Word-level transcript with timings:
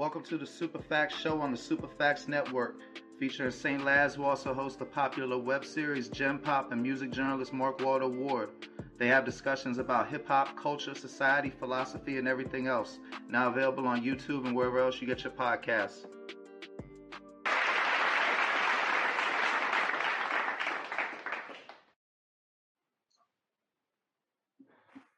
Welcome 0.00 0.22
to 0.22 0.38
the 0.38 0.46
Superfacts 0.46 1.10
Show 1.10 1.42
on 1.42 1.52
the 1.52 1.58
Superfacts 1.58 2.26
Network, 2.26 2.76
featuring 3.18 3.50
St. 3.50 3.84
Laz, 3.84 4.14
who 4.14 4.24
also 4.24 4.54
hosts 4.54 4.78
the 4.78 4.86
popular 4.86 5.36
web 5.36 5.62
series 5.62 6.08
Gem 6.08 6.38
Pop 6.38 6.72
and 6.72 6.82
music 6.82 7.10
journalist 7.10 7.52
Mark 7.52 7.84
Walter 7.84 8.08
Ward. 8.08 8.48
They 8.96 9.08
have 9.08 9.26
discussions 9.26 9.76
about 9.76 10.08
hip 10.08 10.26
hop, 10.26 10.56
culture, 10.56 10.94
society, 10.94 11.50
philosophy, 11.50 12.16
and 12.16 12.26
everything 12.26 12.66
else. 12.66 12.98
Now 13.28 13.48
available 13.48 13.86
on 13.86 14.02
YouTube 14.02 14.46
and 14.46 14.56
wherever 14.56 14.78
else 14.78 15.02
you 15.02 15.06
get 15.06 15.22
your 15.22 15.34
podcasts. 15.34 16.06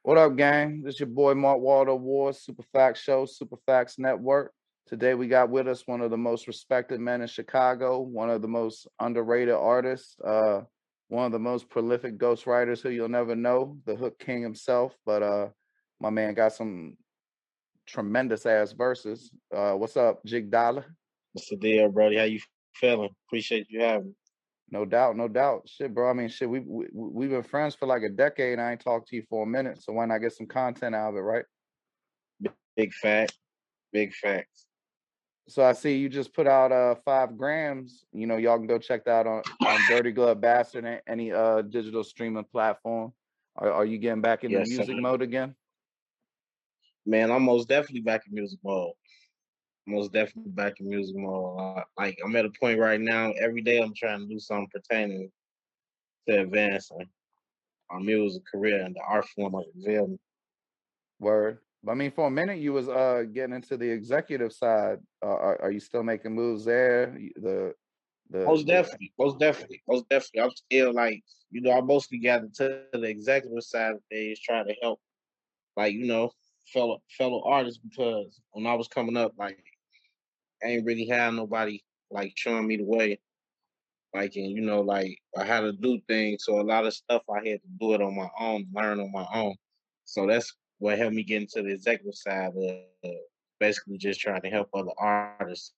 What 0.01 0.17
up, 0.17 0.35
gang? 0.35 0.81
This 0.81 0.95
is 0.95 0.99
your 0.99 1.07
boy 1.07 1.35
Mark 1.35 1.61
Walter 1.61 1.95
Ward, 1.95 2.35
Superfacts 2.35 2.97
Show, 2.97 3.25
Superfacts 3.25 3.97
Network. 3.97 4.51
Today 4.93 5.15
we 5.15 5.27
got 5.27 5.49
with 5.49 5.67
us 5.67 5.87
one 5.87 6.01
of 6.01 6.11
the 6.11 6.17
most 6.17 6.45
respected 6.45 6.99
men 6.99 7.21
in 7.21 7.27
Chicago, 7.27 7.99
one 7.99 8.29
of 8.29 8.43
the 8.43 8.47
most 8.47 8.87
underrated 8.99 9.55
artists, 9.55 10.15
uh, 10.23 10.61
one 11.07 11.25
of 11.25 11.31
the 11.31 11.39
most 11.39 11.67
prolific 11.67 12.19
ghostwriters 12.19 12.79
who 12.79 12.89
you'll 12.89 13.09
never 13.09 13.35
know, 13.35 13.75
the 13.87 13.95
Hook 13.95 14.19
King 14.19 14.43
himself. 14.43 14.95
But 15.03 15.23
uh, 15.23 15.47
my 15.99 16.11
man 16.11 16.35
got 16.35 16.53
some 16.53 16.95
tremendous 17.87 18.45
ass 18.45 18.73
verses. 18.73 19.31
Uh, 19.51 19.71
what's 19.71 19.97
up, 19.97 20.23
Jig 20.27 20.51
Dolla? 20.51 20.85
What's 21.31 21.49
the 21.49 21.55
deal, 21.55 21.89
Brody? 21.89 22.17
How 22.17 22.25
you 22.25 22.39
feeling? 22.75 23.09
Appreciate 23.27 23.65
you 23.71 23.81
having 23.81 24.09
me. 24.09 24.13
No 24.69 24.85
doubt, 24.85 25.17
no 25.17 25.27
doubt. 25.27 25.67
Shit, 25.67 25.95
bro. 25.95 26.07
I 26.11 26.13
mean, 26.13 26.29
shit. 26.29 26.47
We, 26.47 26.59
we 26.59 26.85
we've 26.93 27.31
been 27.31 27.41
friends 27.41 27.73
for 27.73 27.87
like 27.87 28.03
a 28.03 28.09
decade. 28.09 28.59
and 28.59 28.61
I 28.61 28.73
ain't 28.73 28.81
talked 28.81 29.07
to 29.07 29.15
you 29.15 29.23
for 29.27 29.41
a 29.41 29.47
minute, 29.47 29.81
so 29.81 29.93
why 29.93 30.05
not 30.05 30.19
get 30.19 30.33
some 30.33 30.45
content 30.45 30.93
out 30.93 31.09
of 31.09 31.15
it, 31.15 31.21
right? 31.21 31.45
Big 32.77 32.93
fact, 32.93 33.33
big 33.91 34.13
facts. 34.13 34.67
So 35.47 35.63
I 35.63 35.73
see 35.73 35.97
you 35.97 36.09
just 36.09 36.33
put 36.33 36.47
out 36.47 36.71
uh 36.71 36.95
five 37.03 37.37
grams. 37.37 38.05
You 38.13 38.27
know, 38.27 38.37
y'all 38.37 38.57
can 38.57 38.67
go 38.67 38.77
check 38.77 39.05
that 39.05 39.27
out 39.27 39.27
on, 39.27 39.67
on 39.67 39.79
Dirty 39.89 40.11
Glove 40.11 40.39
Bastard, 40.39 40.85
and 40.85 41.01
any 41.07 41.31
uh 41.31 41.61
digital 41.61 42.03
streaming 42.03 42.45
platform. 42.45 43.13
Are, 43.55 43.71
are 43.71 43.85
you 43.85 43.97
getting 43.97 44.21
back 44.21 44.43
into 44.43 44.59
yes, 44.59 44.69
music 44.69 44.95
sir. 44.95 45.01
mode 45.01 45.21
again? 45.21 45.55
Man, 47.05 47.31
I'm 47.31 47.43
most 47.43 47.67
definitely 47.67 48.01
back 48.01 48.21
in 48.27 48.33
music 48.33 48.59
mode 48.63 48.93
most 49.85 50.13
definitely 50.13 50.51
back 50.51 50.79
in 50.79 50.89
music 50.89 51.15
mode. 51.15 51.83
like 51.97 52.17
I'm 52.23 52.35
at 52.35 52.45
a 52.45 52.51
point 52.59 52.79
right 52.79 52.99
now. 52.99 53.31
Every 53.31 53.61
day 53.61 53.81
I'm 53.81 53.93
trying 53.93 54.19
to 54.19 54.25
do 54.27 54.39
something 54.39 54.69
pertaining 54.73 55.31
to 56.27 56.41
advancing 56.41 57.09
our 57.89 57.99
music 57.99 58.43
career 58.49 58.83
and 58.83 58.95
the 58.95 59.01
art 59.01 59.25
form 59.35 59.55
of 59.55 59.63
it. 59.75 60.19
Word. 61.19 61.59
I 61.87 61.93
mean, 61.95 62.11
for 62.11 62.27
a 62.27 62.31
minute 62.31 62.59
you 62.59 62.73
was 62.73 62.87
uh 62.87 63.23
getting 63.31 63.55
into 63.55 63.77
the 63.77 63.89
executive 63.89 64.53
side. 64.53 64.99
Uh, 65.21 65.27
are, 65.27 65.61
are 65.63 65.71
you 65.71 65.79
still 65.79 66.03
making 66.03 66.33
moves 66.33 66.65
there? 66.65 67.17
The 67.35 67.73
the, 68.29 68.45
most 68.45 68.65
definitely, 68.65 69.11
the... 69.17 69.25
most 69.25 69.39
definitely, 69.39 69.83
most 69.87 70.09
definitely. 70.09 70.41
I'm 70.41 70.51
still 70.55 70.93
like, 70.93 71.21
you 71.51 71.61
know, 71.61 71.71
I 71.71 71.81
mostly 71.81 72.17
got 72.17 72.41
into 72.41 72.83
the 72.91 73.03
executive 73.03 73.63
side 73.63 73.93
of 73.93 74.01
things, 74.09 74.39
trying 74.39 74.65
to 74.67 74.75
help, 74.81 74.99
like, 75.75 75.93
you 75.93 76.05
know, 76.05 76.31
fellow 76.67 77.01
fellow 77.17 77.43
artists 77.45 77.79
because 77.79 78.41
when 78.51 78.65
I 78.65 78.73
was 78.73 78.87
coming 78.87 79.17
up, 79.17 79.33
like 79.37 79.63
I 80.63 80.67
ain't 80.67 80.85
really 80.85 81.05
had 81.05 81.33
nobody 81.33 81.83
like 82.09 82.33
showing 82.35 82.67
me 82.67 82.77
the 82.77 82.85
way. 82.85 83.19
Like 84.13 84.35
and 84.35 84.51
you 84.51 84.61
know, 84.61 84.81
like 84.81 85.17
I 85.37 85.43
had 85.43 85.61
to 85.61 85.73
do 85.73 85.99
things. 86.07 86.45
So 86.45 86.59
a 86.59 86.63
lot 86.63 86.85
of 86.85 86.93
stuff 86.93 87.23
I 87.29 87.47
had 87.47 87.61
to 87.61 87.67
do 87.79 87.93
it 87.93 88.01
on 88.01 88.15
my 88.15 88.29
own, 88.39 88.67
learn 88.73 88.99
on 88.99 89.11
my 89.11 89.25
own. 89.33 89.55
So 90.05 90.27
that's 90.27 90.55
what 90.83 90.97
helped 90.97 91.15
me 91.15 91.23
get 91.23 91.41
into 91.41 91.61
the 91.61 91.69
executive 91.69 92.13
side 92.13 92.51
of 92.57 93.11
basically 93.57 93.97
just 93.97 94.19
trying 94.19 94.41
to 94.41 94.49
help 94.49 94.67
other 94.73 94.91
artists. 94.97 95.71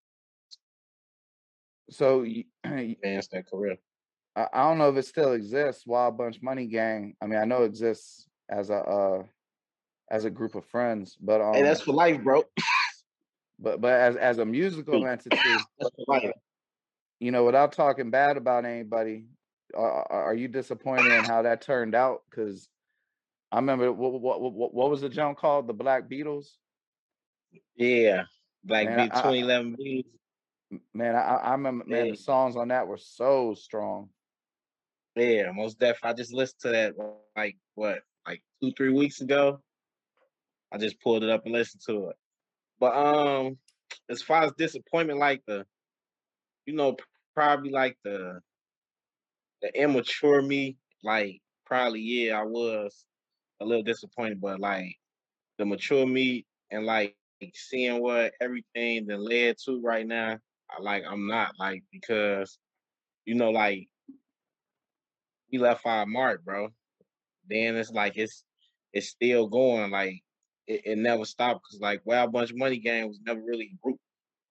So 1.92 2.25
advance 2.64 3.27
their 3.27 3.44
career. 3.44 3.77
I, 4.36 4.48
I 4.52 4.64
don't 4.64 4.80
know 4.80 4.89
if 4.89 4.98
it 4.98 5.05
still 5.05 5.33
exists. 5.33 5.86
Wild 5.86 6.17
Bunch 6.17 6.42
Money 6.42 6.65
Gang. 6.65 7.15
I 7.21 7.27
mean, 7.27 7.39
I 7.39 7.45
know 7.45 7.61
it 7.61 7.67
exists 7.67 8.26
as 8.49 8.71
a 8.71 8.77
uh, 8.77 9.23
as 10.10 10.26
a 10.26 10.32
group 10.32 10.55
of 10.55 10.65
friends, 10.65 11.15
but 11.21 11.39
um, 11.39 11.54
hey, 11.54 11.61
that's 11.61 11.82
for 11.82 11.94
life, 11.94 12.23
bro. 12.23 12.44
But 13.60 13.82
but 13.82 13.94
as 13.94 14.15
as 14.15 14.39
a 14.39 14.45
musical 14.45 15.05
entity, 15.08 15.38
you 17.20 17.30
know, 17.30 17.45
without 17.45 17.73
talking 17.73 18.10
bad 18.10 18.38
about 18.38 18.65
anybody, 18.65 19.26
are, 19.76 20.11
are 20.11 20.33
you 20.33 20.48
disappointed 20.48 21.11
in 21.11 21.26
how 21.26 21.44
that 21.44 21.61
turned 21.61 21.94
out? 21.94 22.23
Because 22.27 22.67
I 23.55 23.60
remember 23.60 23.89
what, 23.93 24.11
what 24.20 24.42
what 24.42 24.73
what 24.73 24.89
was 24.89 24.99
the 24.99 25.08
jump 25.08 25.38
called? 25.38 25.67
The 25.67 25.73
Black 25.73 26.10
Beatles. 26.10 26.48
Yeah, 27.77 28.23
Black 28.66 28.88
man, 28.88 28.98
Beat 28.98 29.14
2011 29.14 29.77
Beatles. 29.77 30.80
Man, 30.93 31.16
I, 31.16 31.20
I 31.20 31.52
remember 31.52 31.86
man, 31.88 32.08
yeah. 32.08 32.11
the 32.11 32.17
songs 32.17 32.58
on 32.58 32.67
that 32.67 32.86
were 32.86 32.98
so 32.98 33.54
strong. 33.54 34.10
Yeah, 35.15 35.54
most 35.54 35.80
definitely. 35.80 36.10
I 36.10 36.14
just 36.15 36.33
listened 36.33 36.60
to 36.64 36.70
that 36.71 36.95
like 37.38 37.55
what, 37.76 37.99
like 38.27 38.44
two, 38.61 38.73
three 38.76 38.92
weeks 38.92 39.21
ago. 39.21 39.61
I 40.73 40.77
just 40.77 40.99
pulled 40.99 41.23
it 41.23 41.30
up 41.30 41.45
and 41.45 41.54
listened 41.54 41.83
to 41.86 42.10
it. 42.10 42.17
But 42.77 42.94
um, 42.94 43.58
as 44.10 44.21
far 44.21 44.44
as 44.44 44.52
disappointment, 44.58 45.20
like 45.20 45.44
the, 45.48 45.65
you 46.65 46.73
know, 46.73 46.98
probably 47.33 47.70
like 47.70 47.98
the, 48.04 48.42
the 49.61 49.82
immature 49.82 50.42
me, 50.42 50.76
like 51.05 51.39
probably 51.65 52.02
yeah, 52.02 52.38
I 52.38 52.44
was 52.44 53.05
a 53.61 53.66
little 53.66 53.83
disappointed, 53.83 54.42
but 54.42 54.60
like 54.60 54.95
the 55.58 55.66
mature 55.66 56.05
me 56.05 56.45
and 56.71 56.86
like 56.86 57.16
seeing 57.54 58.02
what 58.02 58.33
everything 58.42 59.05
that 59.08 59.20
led 59.20 59.55
to 59.66 59.82
right 59.82 60.08
now, 60.08 60.38
I 60.70 60.82
like 60.82 61.04
I'm 61.08 61.27
not 61.27 61.52
like 61.60 61.83
because, 61.92 62.58
you 63.26 63.36
know, 63.36 63.52
like 63.52 63.88
we 65.52 65.58
left 65.58 65.86
our 65.86 66.05
mark, 66.05 66.44
bro. 66.44 66.70
Then 67.49 67.76
it's 67.76 67.92
like 67.92 68.17
it's 68.17 68.44
it's 68.94 69.10
still 69.10 69.48
going. 69.48 69.92
Like 69.92 70.21
it, 70.67 70.82
it 70.86 70.98
never 70.98 71.26
stopped 71.26 71.61
because 71.64 71.82
like 71.82 72.02
Wild 72.05 72.32
Bunch 72.32 72.52
Money 72.54 72.77
Gang 72.77 73.08
was 73.08 73.20
never 73.26 73.42
really 73.42 73.71
a 73.73 73.77
group. 73.83 73.98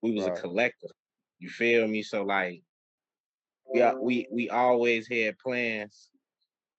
We 0.02 0.12
was 0.12 0.26
right. 0.26 0.38
a 0.38 0.40
collective. 0.40 0.90
You 1.38 1.48
feel 1.48 1.86
me? 1.88 2.02
So 2.02 2.22
like 2.22 2.62
we 3.72 3.80
mm-hmm. 3.80 3.98
we 4.00 4.28
we 4.30 4.50
always 4.50 5.08
had 5.08 5.38
plans. 5.38 6.10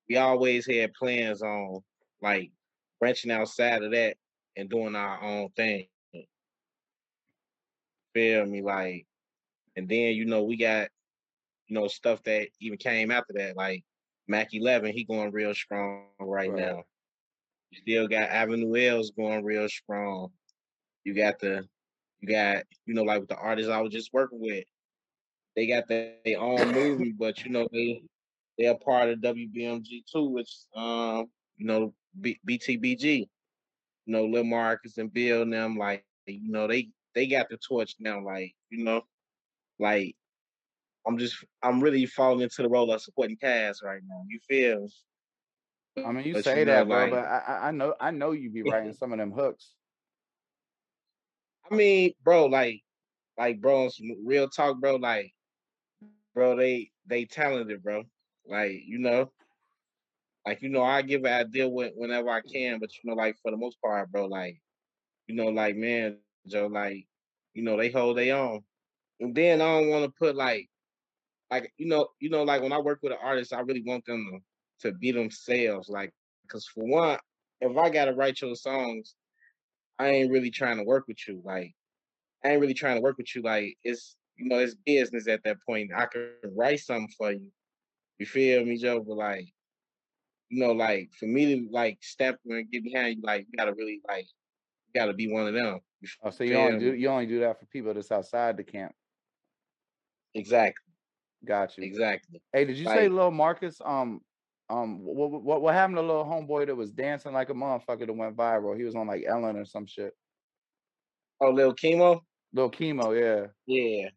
We 0.10 0.18
always 0.18 0.66
had 0.68 0.94
plans 0.94 1.42
on 1.42 1.82
like 2.26 2.52
branching 3.00 3.30
outside 3.30 3.84
of 3.84 3.92
that 3.92 4.18
and 4.58 4.68
doing 4.68 4.96
our 4.96 5.22
own 5.22 5.50
thing. 5.56 5.86
Feel 8.16 8.46
me? 8.46 8.64
Like, 8.64 9.06
and 9.76 9.88
then 9.88 10.16
you 10.16 10.26
know 10.26 10.44
we 10.44 10.58
got 10.58 10.90
you 11.68 11.76
know 11.76 11.88
stuff 11.88 12.24
that 12.24 12.48
even 12.60 12.80
came 12.80 13.12
after 13.12 13.34
that, 13.34 13.56
like 13.56 13.84
Mac 14.28 14.54
Eleven. 14.54 14.92
He 14.92 15.04
going 15.04 15.32
real 15.32 15.54
strong 15.54 16.06
right, 16.20 16.50
right. 16.50 16.60
now. 16.60 16.84
You 17.70 17.80
still 17.82 18.08
got 18.08 18.30
Avenue 18.30 18.76
L's 18.76 19.12
going 19.12 19.44
real 19.44 19.70
strong. 19.70 20.30
You 21.04 21.14
got 21.14 21.40
the, 21.40 21.64
you 22.22 22.28
got, 22.28 22.64
you 22.88 22.96
know, 22.96 23.04
like 23.04 23.20
with 23.20 23.30
the 23.30 23.36
artists 23.36 23.70
I 23.70 23.82
was 23.82 23.92
just 23.92 24.14
working 24.14 24.40
with, 24.40 24.64
they 25.56 25.68
got 25.68 25.88
their 25.88 26.16
own 26.40 26.72
movie, 26.74 27.12
but 27.12 27.44
you 27.44 27.52
know, 27.52 27.68
they 27.72 28.02
they're 28.58 28.78
part 28.78 29.10
of 29.10 29.20
WBMG 29.20 30.06
too, 30.12 30.30
which 30.30 30.52
um, 30.76 31.26
you 31.58 31.68
know, 31.68 31.94
B- 32.20 32.40
BTBG. 32.46 33.30
You 34.06 34.14
know, 34.14 34.26
Lil 34.26 34.44
Marcus 34.46 34.98
and 34.98 35.14
Bill 35.14 35.44
and 35.44 35.54
them, 35.54 35.78
like, 35.78 36.06
you 36.06 36.20
know, 36.20 36.68
they 36.68 36.90
they 37.14 37.28
got 37.28 37.50
the 37.50 37.58
torch 37.58 37.96
now, 38.00 38.24
like, 38.24 38.26
you 38.40 38.58
know, 38.58 38.78
like 39.54 39.94
I'm 40.92 41.18
just 41.18 41.28
I'm 41.62 41.82
really 41.82 42.06
falling 42.06 42.42
into 42.42 42.62
the 42.62 42.68
role 42.70 42.92
of 42.92 43.02
supporting 43.02 43.38
cast 43.38 43.84
right 43.84 44.02
now. 44.08 44.24
You 44.28 44.40
feel? 44.48 44.88
I 46.04 46.12
mean, 46.12 46.26
you 46.26 46.34
but 46.34 46.46
say 46.46 46.64
you 46.64 46.66
that, 46.66 46.88
bro, 46.88 47.08
like, 47.08 47.08
but 47.08 47.26
I, 47.26 47.68
I 47.68 47.72
know 47.72 47.96
I 48.00 48.12
know 48.12 48.32
you 48.32 48.50
be 48.52 48.64
writing 48.64 48.94
some 48.94 49.14
of 49.14 49.20
them 49.20 49.32
hooks. 49.32 49.76
I 51.70 51.76
mean, 51.76 52.14
bro, 52.24 52.46
like, 52.46 52.82
like, 53.38 53.62
bro, 53.62 53.90
real 54.26 54.50
talk, 54.50 54.80
bro, 54.80 54.96
like, 54.98 55.34
bro, 56.34 56.56
they 56.56 56.92
they 57.06 57.26
talented, 57.26 57.84
bro. 57.84 58.04
Like, 58.48 58.82
you 58.86 59.00
know, 59.00 59.32
like 60.46 60.62
you 60.62 60.70
know, 60.70 60.84
I 60.84 61.02
give 61.02 61.24
an 61.26 61.34
idea 61.34 61.68
when, 61.68 61.92
whenever 61.96 62.30
I 62.30 62.42
can, 62.42 62.80
but 62.80 62.92
you 62.96 63.10
know, 63.10 63.16
like 63.16 63.36
for 63.42 63.52
the 63.52 63.58
most 63.58 63.82
part, 63.82 64.12
bro, 64.12 64.26
like, 64.26 64.62
you 65.28 65.36
know, 65.36 65.48
like 65.48 65.76
man, 65.76 66.18
Joe, 66.48 66.68
like, 66.68 67.08
you 67.54 67.64
know, 67.64 67.78
they 67.78 67.90
hold 67.90 68.18
their 68.18 68.36
own. 68.36 68.62
And 69.20 69.34
then 69.34 69.62
I 69.62 69.66
don't 69.66 69.90
want 69.90 70.06
to 70.06 70.12
put 70.12 70.36
like, 70.36 70.70
like 71.50 71.72
you 71.78 71.88
know, 71.88 72.10
you 72.20 72.30
know, 72.30 72.44
like 72.44 72.62
when 72.62 72.74
I 72.74 72.80
work 72.80 73.00
with 73.02 73.14
an 73.14 73.20
artist, 73.24 73.54
I 73.54 73.62
really 73.62 73.84
want 73.84 74.06
them 74.06 74.28
to 74.32 74.40
to 74.92 74.92
be 74.94 75.12
themselves. 75.12 75.90
Like, 75.90 76.12
because 76.44 76.68
for 76.68 76.86
one, 76.86 77.18
if 77.62 77.78
I 77.78 77.90
gotta 77.90 78.14
write 78.14 78.42
your 78.42 78.56
songs, 78.56 79.16
I 79.98 80.10
ain't 80.10 80.32
really 80.32 80.52
trying 80.52 80.78
to 80.78 80.84
work 80.84 81.08
with 81.08 81.28
you. 81.28 81.42
Like, 81.44 81.74
I 82.44 82.50
ain't 82.50 82.62
really 82.62 82.74
trying 82.74 82.96
to 82.96 83.02
work 83.02 83.18
with 83.18 83.34
you. 83.36 83.42
Like, 83.42 83.78
it's 83.84 84.18
you 84.36 84.50
know, 84.50 84.60
it's 84.60 84.76
business 84.86 85.28
at 85.28 85.44
that 85.46 85.58
point. 85.68 85.92
I 85.96 86.06
can 86.08 86.30
write 86.56 86.82
something 86.82 87.10
for 87.18 87.32
you. 87.32 87.50
You 88.20 88.26
feel 88.26 88.66
me, 88.66 88.78
Joe? 88.78 89.02
But 89.02 89.18
like, 89.18 89.48
you 90.56 90.66
know, 90.66 90.72
like 90.72 91.12
for 91.20 91.26
me 91.26 91.54
to 91.54 91.68
like 91.70 91.98
step 92.02 92.40
and 92.46 92.72
get 92.72 92.84
behind 92.84 93.18
you, 93.18 93.24
like 93.24 93.46
you 93.50 93.58
gotta 93.58 93.74
really 93.74 94.00
like 94.08 94.26
you 94.88 95.00
got 95.00 95.08
to 95.08 95.14
be 95.14 95.28
one 95.28 95.48
of 95.48 95.54
them. 95.54 95.80
Oh, 96.24 96.30
so 96.30 96.46
you 96.46 96.56
only 96.56 96.80
do 96.80 96.94
you 96.94 97.10
only 97.10 97.26
do 97.26 97.42
that 97.42 97.60
for 97.60 97.66
people 97.66 97.94
that's 97.94 98.12
outside 98.12 98.56
the 98.56 98.64
camp. 98.64 98.94
Exactly. 100.34 100.94
Got 101.44 101.78
you. 101.78 101.84
Exactly. 101.84 102.42
Hey, 102.54 102.64
did 102.64 102.78
you 102.78 102.86
like, 102.86 103.00
say 103.00 103.10
little 103.10 103.32
Marcus? 103.32 103.82
Um, 103.84 104.22
um, 104.70 105.00
what, 105.04 105.44
what 105.44 105.62
what 105.62 105.74
happened 105.74 105.98
to 105.98 106.02
little 106.02 106.24
homeboy 106.24 106.68
that 106.68 106.76
was 106.76 106.92
dancing 106.92 107.34
like 107.34 107.50
a 107.50 107.54
motherfucker 107.54 108.08
that 108.08 108.16
went 108.16 108.38
viral? 108.38 108.78
He 108.78 108.84
was 108.84 108.96
on 108.96 109.08
like 109.08 109.26
Ellen 109.28 109.58
or 109.58 109.66
some 109.66 109.86
shit. 109.86 110.14
Oh, 111.42 111.50
little 111.50 111.76
Chemo. 111.76 112.22
Little 112.54 112.72
Chemo, 112.72 113.20
yeah. 113.20 113.48
Yeah, 113.66 114.10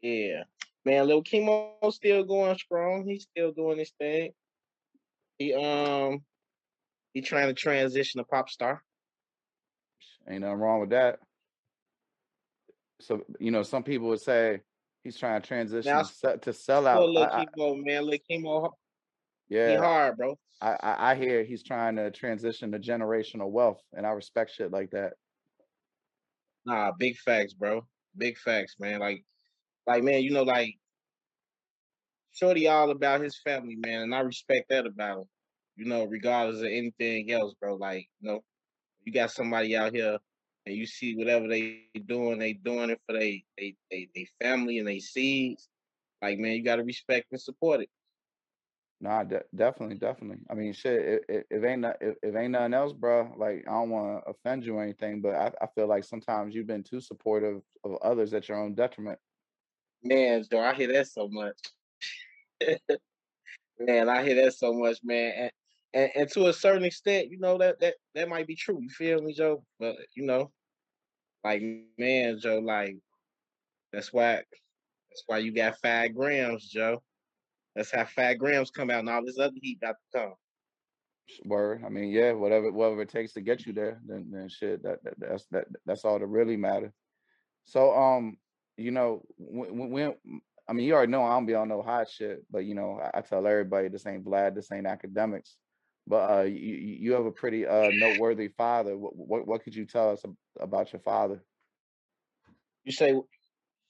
yeah. 0.00 0.42
Man, 0.86 1.06
little 1.06 1.22
Chemo 1.22 1.92
still 1.92 2.24
going 2.24 2.56
strong. 2.56 3.06
He's 3.06 3.26
still 3.30 3.52
doing 3.52 3.78
his 3.78 3.92
thing. 3.98 4.32
He 5.38 5.54
um, 5.54 6.20
he 7.12 7.20
trying 7.20 7.48
to 7.48 7.54
transition 7.54 8.18
to 8.18 8.24
pop 8.24 8.48
star. 8.48 8.82
Ain't 10.28 10.40
nothing 10.40 10.58
wrong 10.58 10.80
with 10.80 10.90
that. 10.90 11.18
So 13.00 13.22
you 13.38 13.50
know, 13.50 13.62
some 13.62 13.82
people 13.82 14.08
would 14.08 14.20
say 14.20 14.60
he's 15.02 15.18
trying 15.18 15.40
to 15.40 15.46
transition 15.46 15.92
now, 15.92 16.36
to 16.36 16.52
sell 16.52 16.86
out. 16.86 17.08
Lil 17.08 17.26
Chemo, 17.26 17.84
man, 17.84 18.06
Lil 18.06 18.18
Chemo 18.30 18.70
yeah, 19.48 19.70
he 19.70 19.76
hard, 19.76 20.16
bro. 20.16 20.38
I, 20.60 20.76
I, 20.82 21.10
I 21.10 21.14
hear 21.14 21.44
he's 21.44 21.62
trying 21.62 21.96
to 21.96 22.10
transition 22.10 22.72
to 22.72 22.78
generational 22.78 23.50
wealth, 23.50 23.82
and 23.92 24.06
I 24.06 24.10
respect 24.10 24.52
shit 24.52 24.70
like 24.70 24.90
that. 24.90 25.14
Nah, 26.64 26.92
big 26.98 27.16
facts, 27.18 27.52
bro. 27.52 27.86
Big 28.16 28.38
facts, 28.38 28.76
man. 28.78 29.00
Like, 29.00 29.24
like 29.86 30.02
man, 30.02 30.22
you 30.22 30.30
know, 30.30 30.44
like 30.44 30.76
Shorty 32.34 32.68
all 32.68 32.90
about 32.90 33.20
his 33.20 33.38
family, 33.38 33.76
man, 33.76 34.02
and 34.02 34.14
I 34.14 34.20
respect 34.20 34.68
that 34.70 34.86
about 34.86 35.18
him. 35.18 35.24
You 35.76 35.86
know, 35.86 36.04
regardless 36.04 36.60
of 36.60 36.66
anything 36.66 37.30
else, 37.32 37.54
bro. 37.60 37.76
Like, 37.76 38.08
you 38.20 38.30
know, 38.30 38.44
you 39.04 39.12
got 39.12 39.30
somebody 39.30 39.76
out 39.76 39.94
here 39.94 40.18
and 40.66 40.74
you 40.74 40.86
see 40.86 41.16
whatever 41.16 41.48
they 41.48 41.82
doing, 42.06 42.38
they 42.38 42.52
doing 42.52 42.90
it 42.90 43.00
for 43.06 43.18
they 43.18 43.44
they 43.56 43.76
they, 43.90 44.08
they 44.14 44.26
family 44.40 44.78
and 44.78 44.88
they 44.88 44.98
seeds. 44.98 45.68
Like, 46.20 46.38
man, 46.38 46.52
you 46.52 46.64
gotta 46.64 46.84
respect 46.84 47.26
and 47.30 47.40
support 47.40 47.82
it. 47.82 47.88
Nah, 49.00 49.22
de- 49.22 49.44
definitely, 49.54 49.96
definitely. 49.96 50.38
I 50.48 50.54
mean, 50.54 50.72
shit. 50.72 51.00
It, 51.00 51.24
it, 51.28 51.46
it 51.50 51.64
ain't 51.64 51.82
not, 51.82 51.96
if, 52.00 52.16
if 52.22 52.34
ain't 52.34 52.52
nothing 52.52 52.74
else, 52.74 52.92
bro. 52.92 53.32
Like, 53.36 53.64
I 53.68 53.72
don't 53.72 53.90
want 53.90 54.24
to 54.24 54.30
offend 54.30 54.64
you 54.64 54.76
or 54.76 54.82
anything, 54.82 55.20
but 55.20 55.34
I, 55.34 55.52
I 55.60 55.66
feel 55.74 55.86
like 55.86 56.04
sometimes 56.04 56.54
you've 56.54 56.66
been 56.66 56.82
too 56.82 57.00
supportive 57.00 57.60
of 57.84 57.96
others 58.02 58.32
at 58.32 58.48
your 58.48 58.58
own 58.58 58.74
detriment. 58.74 59.18
Man, 60.02 60.42
Joe, 60.50 60.60
I 60.60 60.74
hear 60.74 60.90
that 60.92 61.08
so 61.08 61.28
much. 61.28 61.58
man, 63.78 64.08
I 64.08 64.22
hear 64.24 64.44
that 64.44 64.54
so 64.54 64.72
much, 64.72 64.98
man. 65.02 65.32
And, 65.36 65.50
and, 65.92 66.10
and 66.16 66.30
to 66.32 66.46
a 66.46 66.52
certain 66.52 66.84
extent, 66.84 67.30
you 67.30 67.38
know 67.38 67.58
that 67.58 67.80
that 67.80 67.94
that 68.14 68.28
might 68.28 68.46
be 68.46 68.56
true. 68.56 68.78
You 68.80 68.88
feel 68.90 69.22
me, 69.22 69.32
Joe? 69.32 69.64
But 69.78 69.96
you 70.14 70.24
know, 70.24 70.50
like 71.42 71.62
man, 71.98 72.38
Joe, 72.40 72.58
like 72.58 72.96
that's 73.92 74.12
why 74.12 74.36
that's 74.36 75.22
why 75.26 75.38
you 75.38 75.52
got 75.52 75.78
five 75.80 76.14
grams, 76.14 76.68
Joe. 76.68 77.02
That's 77.76 77.90
how 77.90 78.04
Fat 78.04 78.34
Grams 78.34 78.70
come 78.70 78.90
out 78.90 79.00
and 79.00 79.08
all 79.08 79.24
this 79.24 79.38
other 79.38 79.54
heat 79.60 79.80
got 79.80 79.96
to 80.12 80.18
come. 80.18 80.34
Word. 81.44 81.82
I 81.84 81.88
mean, 81.88 82.10
yeah, 82.10 82.32
whatever 82.32 82.70
whatever 82.70 83.02
it 83.02 83.08
takes 83.08 83.32
to 83.32 83.40
get 83.40 83.66
you 83.66 83.72
there, 83.72 84.00
then 84.06 84.28
then 84.30 84.48
shit. 84.48 84.82
That, 84.82 85.02
that 85.04 85.14
that's 85.18 85.46
that 85.46 85.66
that's 85.86 86.04
all 86.04 86.18
that 86.18 86.26
really 86.26 86.56
matters. 86.56 86.92
So 87.64 87.96
um, 87.96 88.36
you 88.76 88.90
know, 88.90 89.22
when, 89.38 89.90
when 89.90 90.14
I 90.66 90.72
mean, 90.72 90.86
you 90.86 90.94
already 90.94 91.12
know 91.12 91.24
I 91.24 91.34
don't 91.34 91.46
be 91.46 91.54
on 91.54 91.68
no 91.68 91.82
hot 91.82 92.08
shit, 92.08 92.44
but 92.50 92.64
you 92.64 92.74
know, 92.74 92.98
I, 93.02 93.18
I 93.18 93.20
tell 93.20 93.46
everybody 93.46 93.88
this 93.88 94.06
ain't 94.06 94.24
Vlad, 94.24 94.54
this 94.54 94.72
ain't 94.72 94.86
academics. 94.86 95.56
But 96.06 96.30
uh, 96.30 96.42
you 96.42 96.74
you 96.74 97.12
have 97.12 97.24
a 97.26 97.30
pretty 97.30 97.66
uh 97.66 97.90
noteworthy 97.92 98.48
father. 98.48 98.96
What 98.96 99.16
what, 99.16 99.46
what 99.46 99.64
could 99.64 99.74
you 99.74 99.86
tell 99.86 100.10
us 100.10 100.22
about 100.60 100.92
your 100.92 101.00
father? 101.00 101.42
You 102.84 102.92
say 102.92 103.12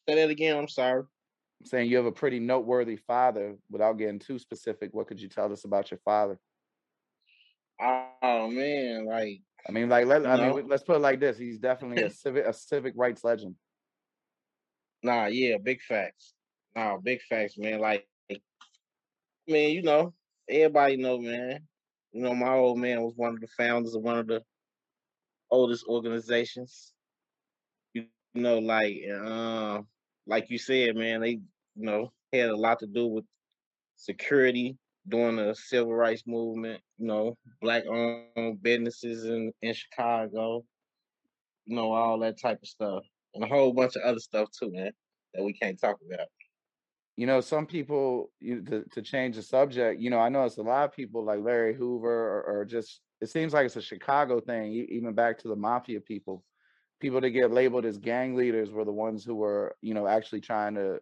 say 0.08 0.14
that 0.14 0.30
again. 0.30 0.56
I'm 0.56 0.68
sorry 0.68 1.02
I'm 1.60 1.66
saying 1.66 1.90
you 1.90 1.96
have 1.96 2.06
a 2.06 2.12
pretty 2.12 2.38
noteworthy 2.38 2.96
father. 2.96 3.56
Without 3.70 3.98
getting 3.98 4.18
too 4.18 4.38
specific, 4.38 4.92
what 4.92 5.08
could 5.08 5.20
you 5.20 5.28
tell 5.28 5.52
us 5.52 5.64
about 5.64 5.90
your 5.90 6.00
father? 6.04 6.38
Oh 7.80 8.48
man, 8.48 9.06
like 9.06 9.40
I 9.68 9.72
mean, 9.72 9.88
like 9.88 10.06
let 10.06 10.26
I 10.26 10.36
mean, 10.36 10.68
let's 10.68 10.84
put 10.84 10.96
it 10.96 11.00
like 11.00 11.18
this: 11.18 11.36
he's 11.36 11.58
definitely 11.60 12.02
a 12.02 12.10
civic 12.10 12.46
a 12.46 12.52
civic 12.52 12.94
rights 12.96 13.24
legend. 13.24 13.56
Nah, 15.02 15.26
yeah, 15.26 15.56
big 15.62 15.82
facts. 15.82 16.32
Nah, 16.76 16.98
big 16.98 17.20
facts, 17.22 17.56
man. 17.58 17.80
Like, 17.80 18.06
man, 19.48 19.70
you 19.70 19.82
know, 19.82 20.14
everybody 20.48 20.96
know, 20.96 21.18
man. 21.18 21.66
You 22.12 22.22
know, 22.22 22.34
my 22.34 22.54
old 22.54 22.78
man 22.78 23.02
was 23.02 23.14
one 23.16 23.34
of 23.34 23.40
the 23.40 23.48
founders 23.48 23.94
of 23.94 24.02
one 24.02 24.18
of 24.18 24.26
the 24.26 24.42
oldest 25.50 25.84
organizations. 25.88 26.92
You 27.94 28.06
know, 28.34 28.58
like, 28.58 28.96
uh, 29.12 29.82
like 30.26 30.50
you 30.50 30.58
said, 30.58 30.96
man, 30.96 31.20
they 31.20 31.30
you 31.30 31.42
know, 31.76 32.12
had 32.32 32.50
a 32.50 32.56
lot 32.56 32.80
to 32.80 32.86
do 32.86 33.06
with 33.06 33.24
security 33.96 34.76
during 35.08 35.36
the 35.36 35.54
civil 35.54 35.94
rights 35.94 36.22
movement, 36.26 36.82
you 36.98 37.06
know, 37.06 37.36
black 37.60 37.84
owned 37.88 38.62
businesses 38.62 39.24
in, 39.24 39.52
in 39.62 39.74
Chicago, 39.74 40.64
you 41.66 41.76
know, 41.76 41.92
all 41.92 42.18
that 42.20 42.40
type 42.40 42.58
of 42.62 42.68
stuff. 42.68 43.04
And 43.34 43.44
a 43.44 43.48
whole 43.48 43.72
bunch 43.72 43.96
of 43.96 44.02
other 44.02 44.20
stuff 44.20 44.48
too, 44.58 44.70
man, 44.72 44.92
that 45.34 45.44
we 45.44 45.52
can't 45.52 45.80
talk 45.80 45.96
about. 46.08 46.28
You 47.16 47.26
know, 47.26 47.40
some 47.40 47.66
people 47.66 48.30
you, 48.40 48.62
to, 48.62 48.84
to 48.92 49.02
change 49.02 49.36
the 49.36 49.42
subject, 49.42 50.00
you 50.00 50.10
know, 50.10 50.18
I 50.18 50.28
know 50.28 50.44
it's 50.44 50.56
a 50.56 50.62
lot 50.62 50.84
of 50.84 50.92
people 50.92 51.24
like 51.24 51.40
Larry 51.40 51.74
Hoover 51.74 52.10
or, 52.10 52.42
or 52.42 52.64
just 52.64 53.00
it 53.20 53.28
seems 53.28 53.52
like 53.52 53.66
it's 53.66 53.76
a 53.76 53.82
Chicago 53.82 54.40
thing, 54.40 54.72
even 54.72 55.14
back 55.14 55.38
to 55.38 55.48
the 55.48 55.56
mafia 55.56 56.00
people. 56.00 56.44
People 57.00 57.20
that 57.20 57.30
get 57.30 57.50
labeled 57.50 57.84
as 57.84 57.98
gang 57.98 58.34
leaders 58.34 58.70
were 58.70 58.84
the 58.84 58.92
ones 58.92 59.24
who 59.24 59.34
were, 59.34 59.76
you 59.80 59.94
know, 59.94 60.06
actually 60.06 60.40
trying 60.40 60.74
to 60.74 60.98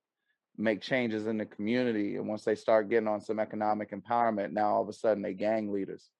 make 0.56 0.80
changes 0.82 1.26
in 1.26 1.38
the 1.38 1.46
community. 1.46 2.16
And 2.16 2.28
once 2.28 2.44
they 2.44 2.54
start 2.54 2.90
getting 2.90 3.08
on 3.08 3.20
some 3.20 3.40
economic 3.40 3.90
empowerment, 3.92 4.52
now 4.52 4.74
all 4.74 4.82
of 4.82 4.88
a 4.88 4.92
sudden 4.92 5.22
they 5.22 5.34
gang 5.34 5.72
leaders. 5.72 6.10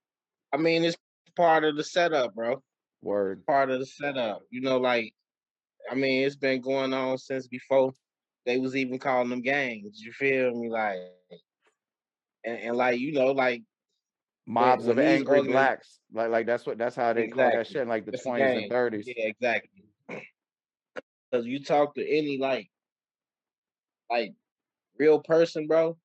I 0.52 0.56
mean, 0.56 0.84
it's 0.84 0.96
part 1.36 1.64
of 1.64 1.76
the 1.76 1.84
setup, 1.84 2.34
bro. 2.34 2.62
Word. 3.02 3.44
Part 3.46 3.70
of 3.70 3.80
the 3.80 3.86
setup. 3.86 4.42
You 4.50 4.60
know, 4.60 4.78
like, 4.78 5.12
I 5.90 5.94
mean, 5.94 6.24
it's 6.24 6.36
been 6.36 6.60
going 6.60 6.92
on 6.92 7.18
since 7.18 7.46
before 7.48 7.92
they 8.46 8.58
was 8.58 8.76
even 8.76 8.98
calling 8.98 9.30
them 9.30 9.42
gangs. 9.42 10.00
You 10.00 10.12
feel 10.12 10.54
me? 10.54 10.68
Like, 10.68 10.96
and, 12.44 12.58
and 12.58 12.76
like, 12.76 12.98
you 12.98 13.12
know, 13.12 13.32
like 13.32 13.62
mobs 14.46 14.88
of 14.88 14.98
angry 14.98 15.42
blacks. 15.42 16.00
Like, 16.12 16.30
like 16.30 16.46
that's 16.46 16.66
what 16.66 16.78
that's 16.78 16.96
how 16.96 17.12
they 17.12 17.24
exactly. 17.24 17.42
call 17.42 17.56
that 17.58 17.66
shit 17.66 17.82
in 17.82 17.88
like 17.88 18.04
the 18.04 18.12
twenties 18.12 18.56
and 18.56 18.68
thirties. 18.68 19.06
Yeah, 19.06 19.26
exactly. 19.26 19.84
Because 21.30 21.46
you 21.46 21.62
talk 21.64 21.94
to 21.94 22.06
any 22.06 22.38
like 22.38 22.68
like 24.10 24.34
real 24.98 25.20
person, 25.20 25.66
bro, 25.66 25.96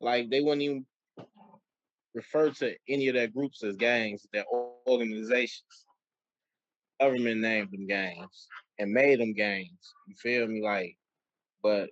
like 0.00 0.30
they 0.30 0.40
wouldn't 0.40 0.62
even 0.62 0.86
refer 2.14 2.50
to 2.50 2.74
any 2.88 3.08
of 3.08 3.14
their 3.14 3.28
groups 3.28 3.62
as 3.62 3.76
gangs, 3.76 4.26
their 4.32 4.44
organizations. 4.88 5.86
Government 7.00 7.40
named 7.40 7.70
them 7.72 7.86
gangs 7.86 8.48
and 8.78 8.92
made 8.92 9.18
them 9.20 9.32
gangs. 9.32 9.94
You 10.06 10.14
feel 10.16 10.46
me? 10.46 10.62
Like, 10.62 10.96
but 11.62 11.90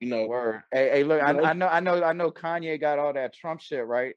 you 0.00 0.08
know, 0.08 0.26
word. 0.26 0.62
Hey, 0.72 0.90
hey, 0.90 1.04
look, 1.04 1.22
I, 1.22 1.32
know, 1.32 1.44
I 1.44 1.52
know, 1.52 1.68
I 1.68 1.80
know, 1.80 2.02
I 2.02 2.12
know. 2.12 2.30
Kanye 2.32 2.80
got 2.80 2.98
all 2.98 3.12
that 3.12 3.34
Trump 3.34 3.60
shit, 3.60 3.86
right? 3.86 4.14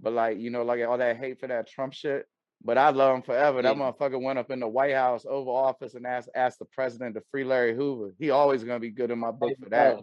But 0.00 0.12
like, 0.12 0.38
you 0.38 0.50
know, 0.50 0.64
like 0.64 0.84
all 0.86 0.98
that 0.98 1.18
hate 1.18 1.38
for 1.38 1.46
that 1.46 1.68
Trump 1.68 1.92
shit. 1.92 2.26
But 2.62 2.76
I 2.76 2.90
love 2.90 3.14
him 3.14 3.22
forever. 3.22 3.58
Yeah. 3.58 3.72
That 3.72 3.76
motherfucker 3.76 4.20
went 4.20 4.38
up 4.38 4.50
in 4.50 4.60
the 4.60 4.68
White 4.68 4.94
House, 4.94 5.24
Oval 5.24 5.54
Office, 5.54 5.94
and 5.94 6.06
asked 6.06 6.30
asked 6.34 6.58
the 6.58 6.66
president 6.66 7.14
to 7.14 7.22
free 7.30 7.44
Larry 7.44 7.74
Hoover. 7.74 8.12
He 8.18 8.30
always 8.30 8.64
gonna 8.64 8.80
be 8.80 8.90
good 8.90 9.10
in 9.10 9.18
my 9.18 9.30
book 9.30 9.52
for 9.62 9.70
that. 9.70 10.00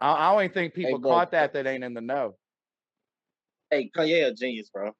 I, 0.00 0.30
I 0.30 0.40
don't 0.40 0.52
think 0.52 0.74
people 0.74 0.98
hey, 0.98 1.02
caught 1.02 1.32
that 1.32 1.52
that 1.52 1.66
ain't 1.66 1.84
in 1.84 1.94
the 1.94 2.00
know. 2.00 2.34
Hey, 3.70 3.90
Kanye 3.94 4.26
a 4.26 4.34
genius, 4.34 4.68
bro. 4.70 4.92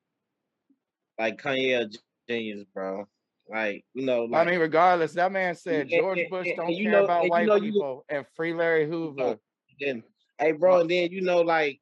Like 1.18 1.42
Kanye 1.42 1.80
a 1.80 1.90
genius, 2.30 2.64
bro. 2.72 3.06
Like 3.48 3.84
you 3.92 4.04
know, 4.04 4.24
like, 4.24 4.46
I 4.46 4.50
mean, 4.50 4.60
regardless, 4.60 5.12
that 5.14 5.32
man 5.32 5.54
said 5.54 5.88
George 5.88 6.20
and, 6.20 6.30
Bush 6.30 6.46
and, 6.46 6.56
don't 6.56 6.74
care 6.74 6.90
know, 6.90 7.04
about 7.04 7.28
white 7.28 7.42
you 7.42 7.48
know, 7.48 7.60
people 7.60 8.04
you, 8.08 8.16
and 8.16 8.26
free 8.34 8.54
Larry 8.54 8.86
Hoover. 8.88 9.36
Then, 9.80 10.02
hey, 10.38 10.52
bro, 10.52 10.80
and 10.80 10.90
then 10.90 11.10
you 11.10 11.22
know, 11.22 11.40
like, 11.40 11.80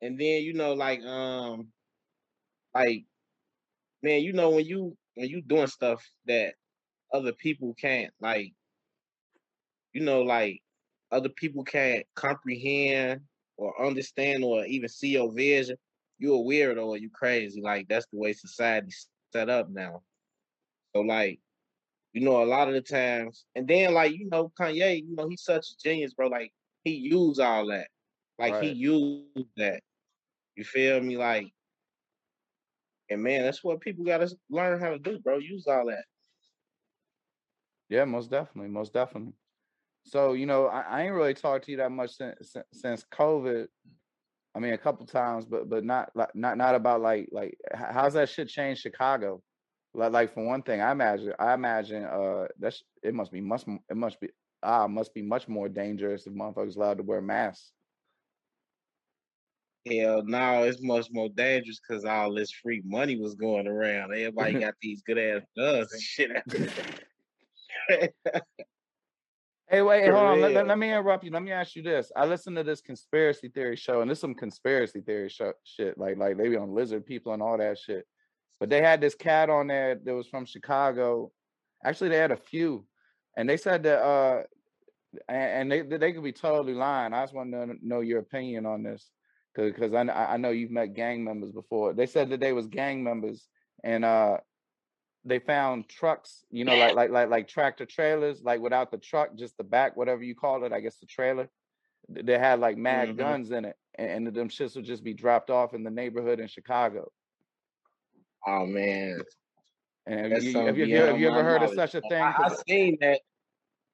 and 0.00 0.18
then 0.18 0.42
you 0.42 0.54
know, 0.54 0.74
like, 0.74 1.02
um, 1.02 1.68
like, 2.74 3.04
man, 4.02 4.22
you 4.22 4.32
know, 4.32 4.50
when 4.50 4.64
you 4.64 4.96
when 5.14 5.28
you 5.28 5.42
doing 5.42 5.66
stuff 5.66 6.02
that 6.26 6.54
other 7.12 7.32
people 7.32 7.74
can't, 7.74 8.12
like, 8.20 8.52
you 9.92 10.00
know, 10.02 10.22
like 10.22 10.62
other 11.10 11.30
people 11.30 11.64
can't 11.64 12.06
comprehend 12.14 13.20
or 13.56 13.84
understand 13.84 14.44
or 14.44 14.64
even 14.64 14.88
see 14.88 15.08
your 15.08 15.32
vision, 15.32 15.76
you 16.18 16.34
a 16.34 16.38
weirdo 16.38 16.86
or 16.86 16.96
you 16.96 17.10
crazy. 17.10 17.60
Like 17.60 17.88
that's 17.88 18.06
the 18.12 18.18
way 18.18 18.32
society's 18.32 19.08
set 19.32 19.50
up 19.50 19.68
now. 19.70 20.02
So 20.94 21.02
like, 21.02 21.40
you 22.12 22.22
know, 22.22 22.42
a 22.42 22.44
lot 22.44 22.68
of 22.68 22.74
the 22.74 22.80
times, 22.80 23.44
and 23.54 23.68
then 23.68 23.94
like, 23.94 24.12
you 24.12 24.28
know, 24.28 24.50
Kanye, 24.58 25.02
you 25.06 25.14
know, 25.14 25.28
he's 25.28 25.42
such 25.42 25.66
a 25.70 25.76
genius, 25.82 26.14
bro. 26.14 26.28
Like 26.28 26.52
he 26.84 26.92
used 26.92 27.40
all 27.40 27.66
that. 27.68 27.88
Like 28.38 28.54
right. 28.54 28.64
he 28.64 28.70
used 28.70 29.48
that. 29.56 29.82
You 30.56 30.64
feel 30.64 31.00
me? 31.00 31.16
Like, 31.16 31.52
and 33.10 33.22
man, 33.22 33.42
that's 33.42 33.62
what 33.62 33.80
people 33.80 34.04
gotta 34.04 34.30
learn 34.50 34.80
how 34.80 34.90
to 34.90 34.98
do, 34.98 35.18
bro. 35.18 35.38
Use 35.38 35.66
all 35.66 35.86
that. 35.86 36.04
Yeah, 37.88 38.04
most 38.04 38.30
definitely, 38.30 38.70
most 38.70 38.92
definitely. 38.92 39.32
So 40.04 40.32
you 40.32 40.46
know, 40.46 40.66
I, 40.66 40.80
I 40.80 41.02
ain't 41.02 41.14
really 41.14 41.34
talked 41.34 41.66
to 41.66 41.70
you 41.70 41.76
that 41.78 41.92
much 41.92 42.12
since 42.12 42.54
since 42.72 43.04
COVID. 43.12 43.66
I 44.54 44.58
mean, 44.60 44.72
a 44.72 44.78
couple 44.78 45.06
times, 45.06 45.44
but 45.44 45.68
but 45.68 45.84
not 45.84 46.10
like 46.14 46.34
not 46.34 46.56
not 46.56 46.74
about 46.74 47.00
like 47.00 47.28
like 47.30 47.56
how's 47.74 48.14
that 48.14 48.28
shit 48.28 48.48
changed 48.48 48.80
Chicago? 48.80 49.42
Like 49.98 50.12
like 50.12 50.32
for 50.32 50.44
one 50.44 50.62
thing, 50.62 50.80
I 50.80 50.92
imagine 50.92 51.32
I 51.38 51.54
imagine 51.54 52.04
uh 52.04 52.46
that's 52.58 52.84
it 53.02 53.14
must 53.14 53.32
be 53.32 53.40
much 53.40 53.64
it 53.90 53.96
must 53.96 54.20
be 54.20 54.28
ah 54.62 54.86
must 54.86 55.12
be 55.12 55.22
much 55.22 55.48
more 55.48 55.68
dangerous 55.68 56.26
if 56.26 56.32
motherfuckers 56.32 56.76
allowed 56.76 56.98
to 56.98 57.02
wear 57.02 57.20
masks. 57.20 57.72
Hell 59.90 60.22
no, 60.24 60.62
it's 60.62 60.80
much 60.80 61.08
more 61.10 61.28
dangerous 61.28 61.80
because 61.80 62.04
all 62.04 62.32
this 62.32 62.52
free 62.52 62.80
money 62.84 63.16
was 63.16 63.34
going 63.34 63.66
around. 63.66 64.12
Everybody 64.12 64.52
got 64.60 64.74
these 64.80 65.02
good 65.02 65.18
ass 65.18 65.42
guns 65.56 65.92
and 65.92 66.02
shit. 66.02 66.30
Hey, 69.70 69.82
wait, 69.82 70.04
hold 70.10 70.14
on. 70.14 70.40
Let, 70.40 70.52
let, 70.52 70.66
let, 70.66 70.78
me 70.78 70.88
interrupt 70.88 71.24
you. 71.24 71.30
Let 71.30 71.42
me 71.42 71.52
ask 71.52 71.76
you 71.76 71.82
this. 71.82 72.10
I 72.16 72.24
listened 72.24 72.56
to 72.56 72.64
this 72.64 72.80
conspiracy 72.80 73.48
theory 73.48 73.76
show, 73.76 74.00
and 74.00 74.08
there's 74.08 74.18
some 74.18 74.34
conspiracy 74.34 75.02
theory 75.02 75.28
show, 75.28 75.52
shit, 75.62 75.98
like 75.98 76.16
like 76.16 76.38
they 76.38 76.48
be 76.48 76.56
on 76.56 76.74
lizard 76.74 77.04
people 77.04 77.34
and 77.34 77.42
all 77.42 77.58
that 77.58 77.76
shit. 77.76 78.06
But 78.60 78.70
they 78.70 78.82
had 78.82 79.00
this 79.00 79.14
cat 79.14 79.50
on 79.50 79.68
there 79.68 79.94
that 79.94 80.14
was 80.14 80.26
from 80.26 80.44
Chicago. 80.44 81.30
Actually, 81.84 82.10
they 82.10 82.16
had 82.16 82.32
a 82.32 82.36
few, 82.36 82.84
and 83.36 83.48
they 83.48 83.56
said 83.56 83.84
that 83.84 84.02
uh, 84.02 84.42
and, 85.28 85.70
they 85.70 85.82
they 85.82 86.12
could 86.12 86.24
be 86.24 86.32
totally 86.32 86.74
lying. 86.74 87.12
I 87.12 87.22
just 87.22 87.34
want 87.34 87.52
to 87.52 87.76
know 87.82 88.00
your 88.00 88.18
opinion 88.18 88.66
on 88.66 88.82
this, 88.82 89.08
because 89.54 89.94
I 89.94 90.00
I 90.02 90.36
know 90.36 90.50
you've 90.50 90.70
met 90.70 90.94
gang 90.94 91.24
members 91.24 91.52
before. 91.52 91.92
They 91.94 92.06
said 92.06 92.30
that 92.30 92.40
they 92.40 92.52
was 92.52 92.66
gang 92.66 93.04
members, 93.04 93.46
and 93.84 94.04
uh, 94.04 94.38
they 95.24 95.38
found 95.38 95.88
trucks, 95.88 96.44
you 96.50 96.64
know, 96.64 96.76
like 96.76 96.94
like 96.94 97.10
like 97.10 97.28
like 97.28 97.48
tractor 97.48 97.86
trailers, 97.86 98.42
like 98.42 98.60
without 98.60 98.90
the 98.90 98.98
truck, 98.98 99.36
just 99.36 99.56
the 99.56 99.64
back, 99.64 99.96
whatever 99.96 100.22
you 100.22 100.34
call 100.34 100.64
it, 100.64 100.72
I 100.72 100.80
guess 100.80 100.98
the 100.98 101.06
trailer. 101.06 101.48
They 102.08 102.38
had 102.38 102.60
like 102.60 102.76
mad 102.76 103.08
mm-hmm. 103.08 103.18
guns 103.18 103.50
in 103.50 103.64
it, 103.66 103.76
and, 103.96 104.26
and 104.26 104.36
them 104.36 104.48
shits 104.48 104.76
would 104.76 104.84
just 104.84 105.04
be 105.04 105.14
dropped 105.14 105.50
off 105.50 105.74
in 105.74 105.84
the 105.84 105.90
neighborhood 105.90 106.40
in 106.40 106.48
Chicago. 106.48 107.10
Oh 108.48 108.66
man. 108.66 109.20
And 110.06 110.32
have 110.32 110.42
you, 110.42 110.58
have 110.58 110.78
you, 110.78 110.96
have 110.96 111.20
you 111.20 111.28
ever 111.28 111.42
heard 111.42 111.60
knowledge. 111.60 111.78
of 111.78 111.90
such 111.90 111.94
a 111.94 112.00
thing? 112.08 112.22
I, 112.22 112.34
I 112.44 112.48
seen 112.66 112.96
that. 113.00 113.20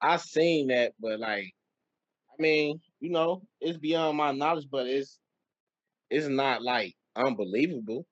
I 0.00 0.16
seen 0.18 0.68
that, 0.68 0.92
but 1.00 1.18
like, 1.18 1.50
I 2.30 2.42
mean, 2.42 2.80
you 3.00 3.10
know, 3.10 3.42
it's 3.60 3.78
beyond 3.78 4.16
my 4.16 4.30
knowledge, 4.32 4.66
but 4.70 4.86
it's 4.86 5.18
it's 6.10 6.28
not 6.28 6.62
like 6.62 6.94
unbelievable. 7.16 8.06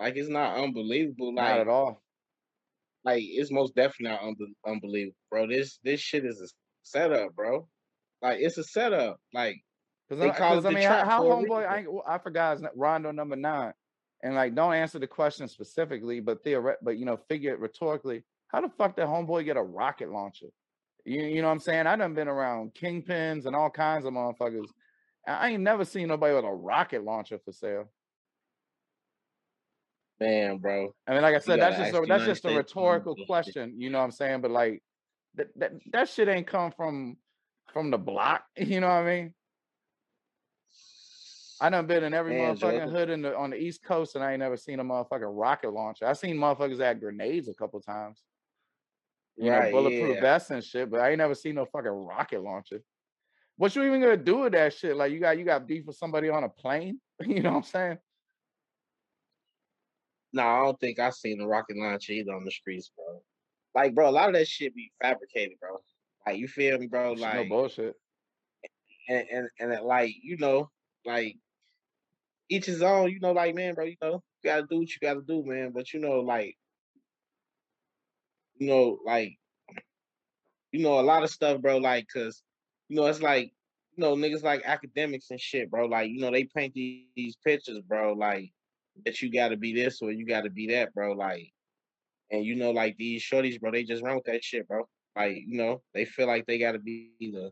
Like 0.00 0.16
it's 0.16 0.28
not 0.28 0.56
unbelievable. 0.56 1.34
Like 1.34 1.48
not 1.48 1.60
at 1.60 1.68
all 1.68 2.02
like 3.04 3.22
it's 3.24 3.50
most 3.50 3.74
definitely 3.74 4.10
not 4.14 4.22
un- 4.22 4.54
unbelievable, 4.66 5.16
bro. 5.30 5.46
This 5.46 5.78
this 5.82 6.00
shit 6.00 6.24
is 6.24 6.40
a 6.40 6.48
setup, 6.82 7.34
bro. 7.34 7.68
Like 8.20 8.38
it's 8.40 8.58
a 8.58 8.64
setup. 8.64 9.18
Like 9.34 9.56
because 10.08 10.64
I, 10.64 10.68
I 10.68 10.72
mean, 10.72 10.84
how, 10.84 11.04
how 11.04 11.22
homeboy? 11.24 11.66
I 11.66 11.84
I 12.06 12.18
forgot 12.18 12.58
his 12.58 12.66
Rondo 12.76 13.10
number 13.10 13.36
nine, 13.36 13.72
and 14.22 14.34
like 14.34 14.54
don't 14.54 14.74
answer 14.74 14.98
the 14.98 15.06
question 15.06 15.48
specifically, 15.48 16.20
but 16.20 16.44
theoret, 16.44 16.76
but 16.82 16.98
you 16.98 17.04
know, 17.04 17.18
figure 17.28 17.52
it 17.52 17.60
rhetorically. 17.60 18.22
How 18.48 18.60
the 18.60 18.68
fuck 18.68 18.96
did 18.96 19.06
homeboy 19.06 19.44
get 19.44 19.56
a 19.56 19.62
rocket 19.62 20.10
launcher? 20.10 20.46
You 21.04 21.22
you 21.22 21.42
know 21.42 21.48
what 21.48 21.54
I'm 21.54 21.60
saying? 21.60 21.86
I 21.86 21.96
done 21.96 22.14
been 22.14 22.28
around 22.28 22.74
kingpins 22.74 23.46
and 23.46 23.56
all 23.56 23.70
kinds 23.70 24.04
of 24.04 24.12
motherfuckers. 24.12 24.68
I 25.26 25.50
ain't 25.50 25.62
never 25.62 25.84
seen 25.84 26.08
nobody 26.08 26.34
with 26.34 26.44
a 26.44 26.52
rocket 26.52 27.04
launcher 27.04 27.38
for 27.44 27.52
sale. 27.52 27.90
Man, 30.20 30.58
bro. 30.58 30.94
I 31.06 31.12
mean, 31.14 31.22
like 31.22 31.34
I 31.34 31.38
said, 31.38 31.60
that's 31.60 31.78
just 31.78 31.94
a, 31.94 32.06
that's 32.06 32.24
just 32.24 32.44
a 32.44 32.54
rhetorical 32.54 33.16
question. 33.26 33.74
You 33.80 33.90
know 33.90 33.98
what 33.98 34.04
I'm 34.04 34.10
saying? 34.12 34.40
But 34.40 34.52
like 34.52 34.82
that 35.34 35.48
that 35.56 35.72
that 35.92 36.08
shit 36.08 36.28
ain't 36.28 36.46
come 36.46 36.70
from 36.70 37.16
from 37.72 37.90
the 37.90 37.98
block. 37.98 38.44
You 38.56 38.80
know 38.80 38.88
what 38.88 38.94
I 38.94 39.04
mean? 39.04 39.34
I 41.62 41.70
done 41.70 41.86
been 41.86 42.02
in 42.02 42.12
every 42.12 42.34
Man, 42.34 42.56
motherfucking 42.56 42.90
hood 42.90 43.08
in 43.08 43.22
the 43.22 43.36
on 43.36 43.50
the 43.50 43.56
East 43.56 43.84
Coast, 43.84 44.16
and 44.16 44.24
I 44.24 44.32
ain't 44.32 44.40
never 44.40 44.56
seen 44.56 44.80
a 44.80 44.84
motherfucking 44.84 45.30
rocket 45.30 45.70
launcher. 45.70 46.06
I 46.06 46.12
seen 46.12 46.36
motherfuckers 46.36 46.80
at 46.80 46.98
grenades 46.98 47.48
a 47.48 47.54
couple 47.54 47.80
times. 47.80 48.20
You 49.36 49.52
right, 49.52 49.72
know, 49.72 49.78
bulletproof 49.78 50.16
yeah. 50.16 50.20
vests 50.20 50.50
and 50.50 50.64
shit, 50.64 50.90
but 50.90 50.98
I 50.98 51.10
ain't 51.10 51.18
never 51.18 51.36
seen 51.36 51.54
no 51.54 51.64
fucking 51.64 51.88
rocket 51.88 52.42
launcher. 52.42 52.82
What 53.56 53.76
you 53.76 53.84
even 53.84 54.00
gonna 54.00 54.16
do 54.16 54.38
with 54.38 54.54
that 54.54 54.74
shit? 54.74 54.96
Like 54.96 55.12
you 55.12 55.20
got 55.20 55.38
you 55.38 55.44
got 55.44 55.68
beef 55.68 55.86
with 55.86 55.94
somebody 55.94 56.28
on 56.30 56.42
a 56.44 56.48
plane? 56.48 57.00
You 57.24 57.40
know 57.40 57.50
what 57.50 57.58
I'm 57.58 57.62
saying? 57.62 57.98
No, 60.32 60.42
I 60.42 60.64
don't 60.64 60.80
think 60.80 60.98
I 60.98 61.10
seen 61.10 61.40
a 61.40 61.46
rocket 61.46 61.76
launcher 61.76 62.12
either 62.14 62.32
on 62.32 62.44
the 62.44 62.50
streets, 62.50 62.90
bro. 62.96 63.22
Like, 63.76 63.94
bro, 63.94 64.08
a 64.08 64.10
lot 64.10 64.28
of 64.28 64.34
that 64.34 64.48
shit 64.48 64.74
be 64.74 64.90
fabricated, 65.00 65.58
bro. 65.60 65.76
Like, 66.26 66.38
you 66.38 66.48
feel 66.48 66.76
me, 66.78 66.88
bro? 66.88 67.12
Like, 67.12 67.36
no 67.36 67.48
bullshit. 67.48 67.94
And 69.08 69.24
and 69.30 69.48
and 69.60 69.84
like, 69.84 70.12
you 70.20 70.36
know, 70.38 70.68
like 71.04 71.36
each 72.52 72.66
his 72.66 72.82
own. 72.82 73.10
You 73.10 73.20
know, 73.20 73.32
like, 73.32 73.54
man, 73.54 73.74
bro, 73.74 73.84
you 73.84 73.96
know, 74.02 74.22
you 74.42 74.50
gotta 74.50 74.66
do 74.68 74.80
what 74.80 74.88
you 74.90 74.98
gotta 75.00 75.22
do, 75.26 75.42
man. 75.44 75.72
But 75.74 75.92
you 75.92 76.00
know, 76.00 76.20
like, 76.20 76.56
you 78.58 78.66
know, 78.66 78.98
like, 79.04 79.36
you 80.70 80.82
know, 80.82 81.00
a 81.00 81.02
lot 81.02 81.22
of 81.22 81.30
stuff, 81.30 81.60
bro. 81.60 81.78
Like, 81.78 82.06
cause 82.12 82.42
you 82.88 82.96
know, 82.96 83.06
it's 83.06 83.22
like, 83.22 83.52
you 83.96 84.02
know, 84.02 84.14
niggas 84.14 84.42
like 84.42 84.62
academics 84.64 85.30
and 85.30 85.40
shit, 85.40 85.70
bro. 85.70 85.86
Like, 85.86 86.10
you 86.10 86.20
know, 86.20 86.30
they 86.30 86.44
paint 86.44 86.74
these, 86.74 87.06
these 87.16 87.36
pictures, 87.44 87.80
bro. 87.80 88.12
Like 88.12 88.50
that 89.04 89.20
you 89.22 89.32
got 89.32 89.48
to 89.48 89.56
be 89.56 89.72
this 89.74 90.02
or 90.02 90.12
you 90.12 90.26
got 90.26 90.42
to 90.42 90.50
be 90.50 90.68
that, 90.68 90.92
bro. 90.94 91.12
Like, 91.12 91.50
and 92.30 92.44
you 92.44 92.54
know, 92.54 92.70
like 92.70 92.96
these 92.96 93.22
shorties, 93.22 93.60
bro, 93.60 93.70
they 93.70 93.84
just 93.84 94.02
run 94.02 94.16
with 94.16 94.24
that 94.24 94.44
shit, 94.44 94.68
bro. 94.68 94.86
Like, 95.16 95.36
you 95.46 95.56
know, 95.56 95.82
they 95.94 96.04
feel 96.04 96.26
like 96.26 96.46
they 96.46 96.58
got 96.58 96.72
to 96.72 96.78
be 96.78 97.12
the 97.20 97.50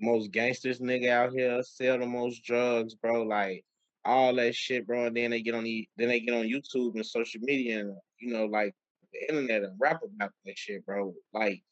most 0.00 0.30
gangsters 0.32 0.80
nigga 0.80 1.10
out 1.10 1.32
here, 1.32 1.62
sell 1.62 1.98
the 1.98 2.06
most 2.06 2.42
drugs, 2.44 2.94
bro. 2.94 3.22
Like 3.22 3.64
all 4.04 4.34
that 4.34 4.54
shit, 4.54 4.86
bro. 4.86 5.06
And 5.06 5.16
then 5.16 5.30
they 5.30 5.42
get 5.42 5.54
on 5.54 5.64
the, 5.64 5.88
then 5.96 6.08
they 6.08 6.20
get 6.20 6.34
on 6.34 6.44
YouTube 6.44 6.94
and 6.94 7.06
social 7.06 7.40
media 7.42 7.80
and 7.80 7.96
you 8.18 8.32
know, 8.32 8.46
like 8.46 8.74
the 9.12 9.28
internet 9.28 9.62
and 9.62 9.76
rap 9.80 10.00
about 10.02 10.32
that 10.44 10.58
shit, 10.58 10.84
bro. 10.84 11.14
Like, 11.32 11.62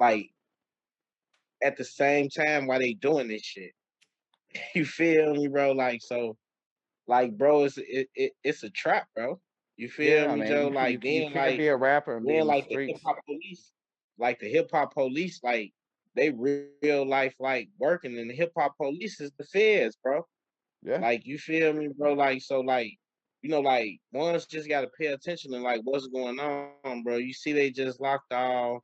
like 0.00 0.30
at 1.62 1.76
the 1.76 1.84
same 1.84 2.28
time 2.28 2.66
while 2.66 2.78
they 2.78 2.94
doing 2.94 3.28
this 3.28 3.42
shit. 3.42 3.72
you 4.74 4.84
feel 4.84 5.34
me, 5.34 5.48
bro? 5.48 5.72
Like 5.72 6.00
so 6.02 6.36
like, 7.08 7.36
bro, 7.36 7.64
it's 7.64 7.78
it, 7.78 8.08
it 8.14 8.32
it's 8.44 8.62
a 8.62 8.70
trap, 8.70 9.08
bro. 9.16 9.40
You 9.76 9.88
feel 9.88 10.24
yeah, 10.24 10.32
me, 10.34 10.40
man. 10.40 10.48
Joe? 10.48 10.68
Like, 10.68 11.02
you, 11.02 11.10
you 11.10 11.30
like 11.30 11.56
be 11.56 11.68
a 11.68 11.76
rapper, 11.76 12.20
then 12.24 12.46
like 12.46 12.68
the, 12.68 12.76
the 12.76 12.86
hip 12.88 13.00
hop 13.04 13.16
police, 13.26 13.72
like 14.18 14.38
the 14.40 14.48
hip 14.48 14.70
hop 14.70 14.92
police, 14.92 15.40
like 15.42 15.72
they 16.14 16.30
real 16.30 17.08
life 17.08 17.34
like 17.40 17.68
working, 17.78 18.18
and 18.18 18.30
the 18.30 18.34
hip 18.34 18.52
hop 18.56 18.76
police 18.76 19.20
is 19.20 19.32
the 19.38 19.44
feds, 19.44 19.96
bro. 20.02 20.26
Yeah, 20.82 20.98
like 20.98 21.26
you 21.26 21.38
feel 21.38 21.72
me, 21.72 21.88
bro? 21.88 22.14
Like 22.14 22.42
so, 22.42 22.60
like 22.60 22.92
you 23.42 23.50
know, 23.50 23.60
like 23.60 23.98
ones 24.12 24.46
just 24.46 24.68
got 24.68 24.82
to 24.82 24.88
pay 24.98 25.06
attention 25.06 25.52
to 25.52 25.58
like 25.58 25.80
what's 25.84 26.08
going 26.08 26.38
on, 26.38 27.02
bro. 27.02 27.16
You 27.16 27.32
see, 27.32 27.52
they 27.52 27.70
just 27.70 28.00
locked 28.00 28.32
all 28.32 28.82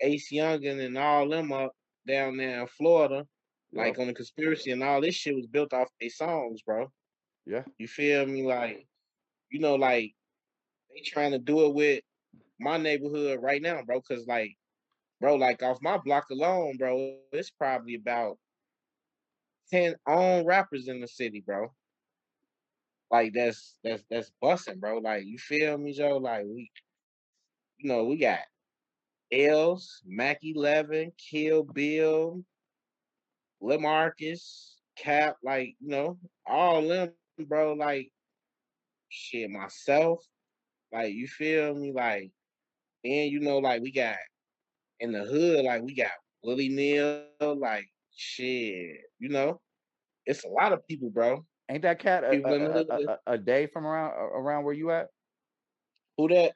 Ace 0.00 0.32
Youngin 0.32 0.84
and 0.84 0.98
all 0.98 1.28
them 1.28 1.52
up 1.52 1.72
down 2.06 2.36
there 2.36 2.60
in 2.60 2.66
Florida, 2.66 3.26
like 3.72 3.98
on 3.98 4.06
the 4.06 4.14
conspiracy 4.14 4.70
and 4.70 4.82
all 4.82 5.00
this 5.00 5.14
shit 5.14 5.34
was 5.34 5.46
built 5.46 5.72
off 5.72 5.88
their 6.00 6.10
songs, 6.10 6.62
bro. 6.62 6.90
Yeah. 7.46 7.64
You 7.78 7.88
feel 7.88 8.26
me? 8.26 8.44
Like, 8.44 8.86
you 9.50 9.60
know, 9.60 9.76
like 9.76 10.12
they 10.90 11.00
trying 11.04 11.32
to 11.32 11.38
do 11.38 11.66
it 11.66 11.74
with 11.74 12.02
my 12.58 12.76
neighborhood 12.78 13.40
right 13.42 13.62
now, 13.62 13.82
bro. 13.86 14.00
Cause 14.00 14.26
like, 14.26 14.56
bro, 15.20 15.36
like 15.36 15.62
off 15.62 15.78
my 15.82 15.98
block 15.98 16.24
alone, 16.30 16.76
bro, 16.78 17.16
it's 17.32 17.50
probably 17.50 17.94
about 17.94 18.38
10 19.70 19.94
own 20.06 20.44
rappers 20.46 20.88
in 20.88 21.00
the 21.00 21.08
city, 21.08 21.42
bro. 21.44 21.72
Like 23.10 23.32
that's 23.34 23.78
that's 23.82 24.04
that's 24.10 24.30
busting, 24.40 24.80
bro. 24.80 24.98
Like 24.98 25.24
you 25.24 25.38
feel 25.38 25.78
me, 25.78 25.92
Joe? 25.92 26.18
Like 26.18 26.44
we 26.44 26.70
you 27.78 27.88
know, 27.88 28.04
we 28.04 28.16
got 28.16 28.40
Els, 29.32 30.02
Mac 30.06 30.38
11, 30.42 31.12
Kill 31.30 31.62
Bill, 31.62 32.42
Lamarcus, 33.62 34.74
Cap, 34.96 35.36
like, 35.44 35.76
you 35.80 35.88
know, 35.88 36.18
all 36.46 36.86
them 36.86 37.12
bro, 37.46 37.74
like 37.74 38.10
shit 39.08 39.50
myself. 39.50 40.24
Like 40.92 41.12
you 41.12 41.28
feel 41.28 41.74
me? 41.74 41.92
Like 41.92 42.30
and 43.04 43.30
you 43.30 43.40
know, 43.40 43.58
like 43.58 43.82
we 43.82 43.92
got 43.92 44.16
in 45.00 45.12
the 45.12 45.24
hood, 45.24 45.64
like 45.64 45.82
we 45.82 45.94
got 45.94 46.10
Willie 46.42 46.68
Neal, 46.68 47.24
like 47.40 47.86
shit, 48.18 48.96
you 49.18 49.28
know, 49.28 49.60
it's 50.26 50.44
a 50.44 50.48
lot 50.48 50.72
of 50.72 50.86
people, 50.86 51.10
bro. 51.10 51.44
Ain't 51.70 51.82
that 51.82 51.98
cat 51.98 52.24
a, 52.24 52.30
a, 52.30 52.80
a, 52.80 53.18
a, 53.34 53.38
day 53.38 53.66
from 53.66 53.86
around 53.86 54.12
around 54.12 54.64
where 54.64 54.74
you 54.74 54.90
at? 54.90 55.08
Who 56.16 56.28
that? 56.28 56.52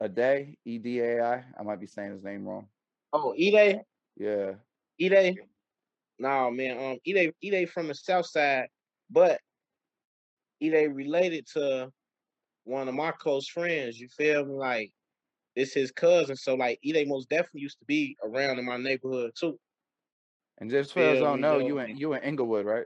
A 0.00 0.08
day, 0.08 0.56
E 0.64 0.78
D 0.78 1.00
A 1.00 1.24
I. 1.24 1.44
I 1.58 1.62
might 1.62 1.80
be 1.80 1.86
saying 1.86 2.12
his 2.12 2.22
name 2.22 2.46
wrong. 2.46 2.66
Oh, 3.12 3.34
E 3.36 3.50
Day. 3.50 3.80
Yeah. 4.16 4.52
E 4.98 5.08
Day. 5.08 5.36
No 6.18 6.50
man, 6.50 6.92
um, 6.92 6.98
E 7.04 7.12
Day, 7.12 7.32
E 7.40 7.50
Day 7.50 7.64
from 7.64 7.88
the 7.88 7.94
south 7.94 8.26
side, 8.26 8.68
but 9.10 9.40
they 10.60 10.88
related 10.88 11.46
to 11.54 11.90
one 12.64 12.88
of 12.88 12.94
my 12.94 13.12
close 13.12 13.48
friends. 13.48 13.98
You 13.98 14.08
feel 14.08 14.44
me? 14.44 14.54
Like 14.54 14.92
this 15.56 15.72
his 15.72 15.90
cousin. 15.90 16.36
So 16.36 16.54
like 16.54 16.78
Ide 16.86 17.08
most 17.08 17.28
definitely 17.30 17.62
used 17.62 17.78
to 17.78 17.84
be 17.86 18.16
around 18.22 18.58
in 18.58 18.66
my 18.66 18.76
neighborhood 18.76 19.32
too. 19.34 19.58
And 20.60 20.70
just 20.70 20.92
for 20.92 21.02
us 21.12 21.18
don't 21.18 21.40
know, 21.40 21.58
you 21.58 21.78
in 21.78 21.96
you 21.96 22.12
in 22.12 22.22
Englewood, 22.22 22.66
right? 22.66 22.84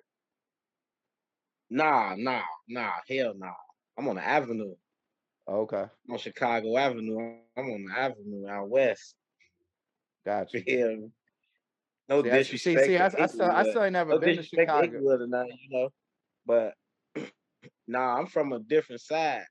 Nah, 1.71 2.15
nah, 2.17 2.43
nah, 2.69 2.93
hell 3.09 3.35
nah. 3.37 3.53
I'm 3.99 4.09
on 4.09 4.17
the 4.17 4.25
avenue. 4.27 4.75
okay. 5.49 5.85
I'm 6.07 6.13
on 6.13 6.19
Chicago 6.19 6.77
Avenue. 6.77 7.19
I'm 7.57 7.65
on 7.71 7.85
the 7.85 7.99
avenue 7.99 8.49
out 8.49 8.69
west. 8.69 9.15
Gotcha. 10.25 10.61
Yeah. 10.67 10.95
No 12.09 12.23
See, 12.23 12.31
I- 12.31 12.43
disrespect. 12.43 12.87
see, 12.87 12.87
see, 12.87 12.99
I, 12.99 13.07
I 13.07 13.27
still, 13.27 13.51
I 13.51 13.63
still 13.65 13.83
ain't 13.83 13.93
never 13.93 14.13
no 14.13 14.19
been 14.19 14.37
to 14.37 14.43
to 14.43 14.49
Chicago. 14.49 14.87
Englewood 14.87 15.21
or 15.23 15.27
nothing, 15.27 15.59
you 15.61 15.71
know. 15.71 15.89
But 16.47 16.75
nah, 17.89 18.19
I'm 18.19 18.27
from 18.27 18.53
a 18.53 18.61
different 18.61 19.01
side. 19.01 19.45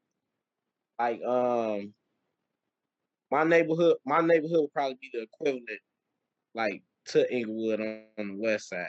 Like 0.99 1.21
um 1.23 1.93
my 3.31 3.43
neighborhood, 3.43 3.97
my 4.05 4.21
neighborhood 4.21 4.61
would 4.61 4.73
probably 4.73 4.97
be 5.01 5.09
the 5.11 5.23
equivalent, 5.23 5.79
like 6.53 6.83
to 7.07 7.31
Englewood 7.31 7.79
on, 7.81 8.01
on 8.17 8.27
the 8.27 8.43
west 8.43 8.69
side. 8.69 8.85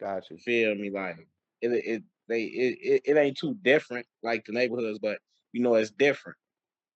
Gotcha. 0.00 0.34
You 0.34 0.38
feel 0.38 0.74
me? 0.74 0.90
Like 0.90 1.16
it, 1.60 1.68
it, 1.68 2.02
they, 2.28 2.42
it, 2.44 2.78
it, 2.80 3.02
it 3.04 3.16
ain't 3.16 3.36
too 3.38 3.54
different 3.62 4.06
like 4.22 4.44
the 4.44 4.52
neighborhoods, 4.52 4.98
but 4.98 5.18
you 5.52 5.62
know 5.62 5.74
it's 5.74 5.90
different. 5.90 6.36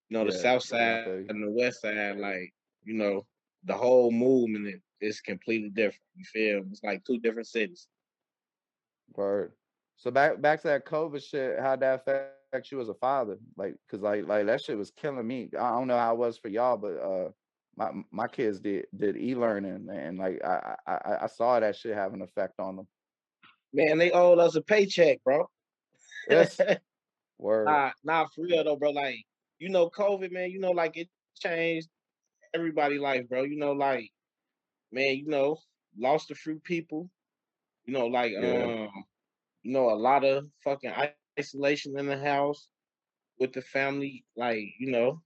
You 0.09 0.19
know 0.19 0.25
the 0.25 0.33
Yeah, 0.33 0.39
south 0.39 0.63
side 0.63 1.05
you. 1.07 1.27
and 1.29 1.43
the 1.43 1.51
west 1.51 1.83
side, 1.83 2.19
like 2.19 2.53
you 2.85 2.95
know 2.95 3.27
the 3.65 3.75
whole 3.75 4.11
movement 4.11 4.67
is- 5.01 5.21
completely 5.21 5.71
different. 5.71 6.03
You 6.17 6.25
feel 6.25 6.61
me? 6.63 6.69
It's 6.71 6.83
like 6.83 7.05
two 7.05 7.19
different 7.19 7.47
cities. 7.49 7.87
Word. 9.15 9.53
So 9.97 10.11
back 10.11 10.41
back 10.41 10.61
to 10.63 10.69
that 10.69 10.87
COVID 10.87 11.23
shit. 11.23 11.59
How'd 11.61 11.81
that 11.81 12.01
affect 12.07 12.71
you 12.71 12.81
as 12.81 12.89
a 12.89 12.95
father? 12.95 12.97
Like, 13.15 13.41
cause 13.91 14.01
like 14.01 14.27
like 14.27 14.47
that 14.47 14.61
shit 14.63 14.79
was 14.79 14.91
killing 14.91 15.27
me. 15.27 15.27
I 15.37 15.71
don't 15.71 15.87
know 15.89 15.99
how 15.99 16.13
it 16.15 16.19
was 16.19 16.39
for 16.39 16.49
y'all, 16.49 16.77
but 16.77 16.97
uh, 16.97 17.31
my 17.79 17.93
my 18.11 18.27
kids 18.27 18.59
did 18.61 18.87
did 18.97 19.17
e 19.17 19.35
learning, 19.37 19.89
and 19.89 20.19
like 20.19 20.45
I, 20.45 20.77
I 20.87 20.93
I 20.93 21.25
I 21.25 21.27
saw 21.29 21.61
that 21.61 21.77
shit 21.77 21.95
have 21.95 22.13
an 22.13 22.23
effect 22.23 22.59
on 22.59 22.77
them. 22.77 22.89
Man, 23.73 23.99
they 23.99 24.11
owed 24.11 24.39
us 24.41 24.57
a 24.57 24.63
paycheck, 24.63 25.23
bro. 25.25 25.49
Yes. 26.29 26.61
Word. 27.39 27.69
Nah, 27.69 27.93
nah, 28.03 28.27
for 28.35 28.43
real 28.43 28.65
though, 28.65 28.77
bro. 28.77 28.91
Like, 28.91 29.25
you 29.61 29.69
know, 29.69 29.89
COVID, 29.91 30.33
man, 30.33 30.51
you 30.51 30.59
know, 30.59 30.73
like 30.73 30.97
it 30.97 31.09
changed 31.39 31.89
everybody' 32.53 32.99
life, 32.99 33.29
bro. 33.29 33.45
You 33.45 33.57
know, 33.57 33.73
like, 33.73 34.11
man, 34.91 35.17
you 35.17 35.27
know, 35.29 35.59
lost 35.97 36.31
a 36.33 36.35
few 36.35 36.59
people. 36.61 37.09
You 37.85 37.93
know, 37.95 38.07
like, 38.07 38.33
Yeah. 38.33 38.65
um, 38.65 39.05
you 39.63 39.73
know, 39.73 39.91
a 39.91 39.95
lot 39.95 40.25
of 40.25 40.47
fucking 40.65 40.93
isolation 41.39 41.99
in 41.99 42.07
the 42.07 42.19
house 42.19 42.69
with 43.39 43.53
the 43.53 43.63
family. 43.63 44.25
Like, 44.37 44.65
you 44.79 44.91
know, 44.91 45.23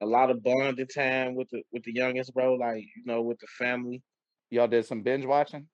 a 0.00 0.06
lot 0.06 0.30
of 0.30 0.42
bonding 0.42 0.86
time 0.86 1.34
with 1.34 1.48
the 1.50 1.62
with 1.72 1.84
the 1.84 1.92
youngest, 1.92 2.34
bro. 2.34 2.54
Like, 2.54 2.82
you 2.82 3.04
know, 3.04 3.22
with 3.22 3.38
the 3.38 3.46
family. 3.58 4.02
Y'all 4.50 4.68
did 4.68 4.84
some 4.84 5.02
binge 5.02 5.24
watching. 5.24 5.66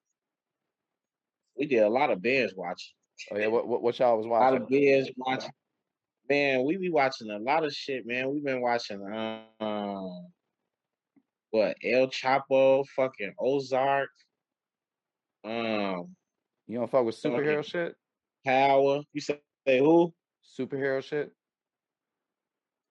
We 1.59 1.67
did 1.67 1.83
a 1.83 1.89
lot 1.89 2.11
of 2.11 2.21
binge 2.21 2.53
watching. 2.55 2.93
Oh 3.33 3.39
yeah, 3.39 3.47
what 3.47 3.67
what, 3.67 3.83
what 3.83 3.99
y'all 3.99 4.17
was 4.17 4.27
watching? 4.27 4.47
A 4.47 4.51
lot 4.51 4.63
of 4.63 4.69
binge 4.69 5.11
watching. 5.17 5.51
Man, 6.29 6.65
we 6.65 6.77
be 6.77 6.91
watching 6.91 7.31
a 7.31 7.39
lot 7.39 7.65
of 7.65 7.73
shit, 7.73 8.05
man. 8.05 8.31
We've 8.31 8.45
been 8.45 8.61
watching 8.61 9.01
um 9.61 10.27
what 11.51 11.77
El 11.83 12.09
Chapo, 12.09 12.85
fucking 12.97 13.33
Ozark, 13.39 14.11
um, 15.47 16.17
You 16.67 16.79
don't 16.79 16.91
fuck 16.91 17.05
with 17.05 17.21
superhero 17.21 17.65
shit? 17.65 17.95
Power. 18.45 19.03
You 19.13 19.21
say 19.21 19.39
who? 19.67 20.13
Superhero 20.59 21.03
shit? 21.03 21.33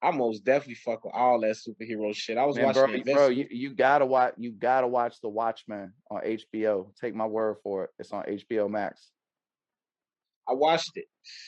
I 0.05 0.12
most 0.12 0.45
definitely 0.45 0.75
fuck 0.75 1.03
with 1.03 1.15
all 1.15 1.39
that 1.39 1.55
superhero 1.55 2.15
shit. 2.15 2.38
I 2.38 2.45
was 2.45 2.55
Man, 2.57 2.65
watching 2.65 2.83
bro, 2.83 2.93
you- 2.93 3.03
bro, 3.03 3.27
you, 3.29 3.47
you 3.50 3.69
gotta 3.74 4.05
watch 4.05 4.35
you 4.38 4.51
gotta 4.51 4.88
watch 4.88 5.19
The 5.21 5.30
Watchmen 5.30 5.93
on 6.12 6.21
HBO. 6.21 6.93
Take 7.01 7.15
my 7.15 7.25
word 7.25 7.58
for 7.63 7.86
it. 7.86 7.89
It's 7.97 8.12
on 8.12 8.23
HBO 8.23 8.69
Max. 8.69 9.10
I 10.47 10.53
watched 10.53 10.95
it. 10.95 11.06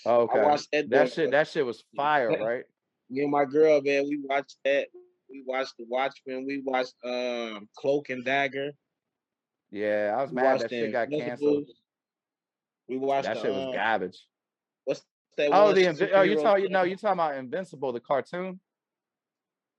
Oh, 0.07 0.21
okay. 0.21 0.39
I 0.39 0.45
watched 0.45 0.71
that. 0.71 0.89
That 0.89 1.13
shit 1.13 1.29
that 1.31 1.47
shit 1.47 1.65
was 1.65 1.83
fire, 1.95 2.29
right? 2.43 2.63
Me 3.11 3.21
and 3.21 3.31
my 3.31 3.45
girl, 3.45 3.79
man, 3.81 4.05
we 4.09 4.19
watched 4.23 4.57
that. 4.65 4.87
We 5.29 5.43
watched 5.45 5.73
The 5.77 5.85
Watchmen. 5.87 6.45
We 6.47 6.63
watched 6.65 6.95
um 7.03 7.69
Cloak 7.77 8.09
and 8.09 8.25
Dagger. 8.25 8.71
Yeah, 9.69 10.15
I 10.17 10.21
was 10.23 10.31
We 10.31 10.35
mad 10.37 10.61
that 10.61 10.69
shit 10.71 10.91
got 10.91 11.09
canceled. 11.11 11.65
We 12.89 12.97
watched 12.97 13.27
That 13.27 13.35
the, 13.35 13.41
shit 13.43 13.53
was 13.53 13.65
um, 13.65 13.73
garbage. 13.73 14.17
Oh, 15.39 15.73
the 15.73 15.81
Invi- 15.81 16.11
oh, 16.13 16.21
you 16.21 16.41
talking? 16.41 16.71
No, 16.71 16.83
you 16.83 16.95
talking 16.95 17.13
about 17.13 17.35
Invincible, 17.35 17.91
the 17.93 17.99
cartoon? 17.99 18.59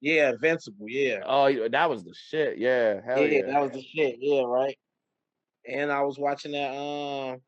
Yeah, 0.00 0.30
Invincible. 0.30 0.88
Yeah. 0.88 1.20
Oh, 1.26 1.68
that 1.68 1.90
was 1.90 2.04
the 2.04 2.14
shit. 2.14 2.58
Yeah, 2.58 3.00
hell 3.04 3.18
yeah, 3.20 3.38
yeah. 3.38 3.46
that 3.46 3.62
was 3.62 3.72
the 3.72 3.82
shit. 3.82 4.16
Yeah, 4.20 4.42
right. 4.42 4.78
And 5.66 5.90
I 5.90 6.02
was 6.02 6.18
watching 6.18 6.52
that. 6.52 6.74
Um, 6.74 7.40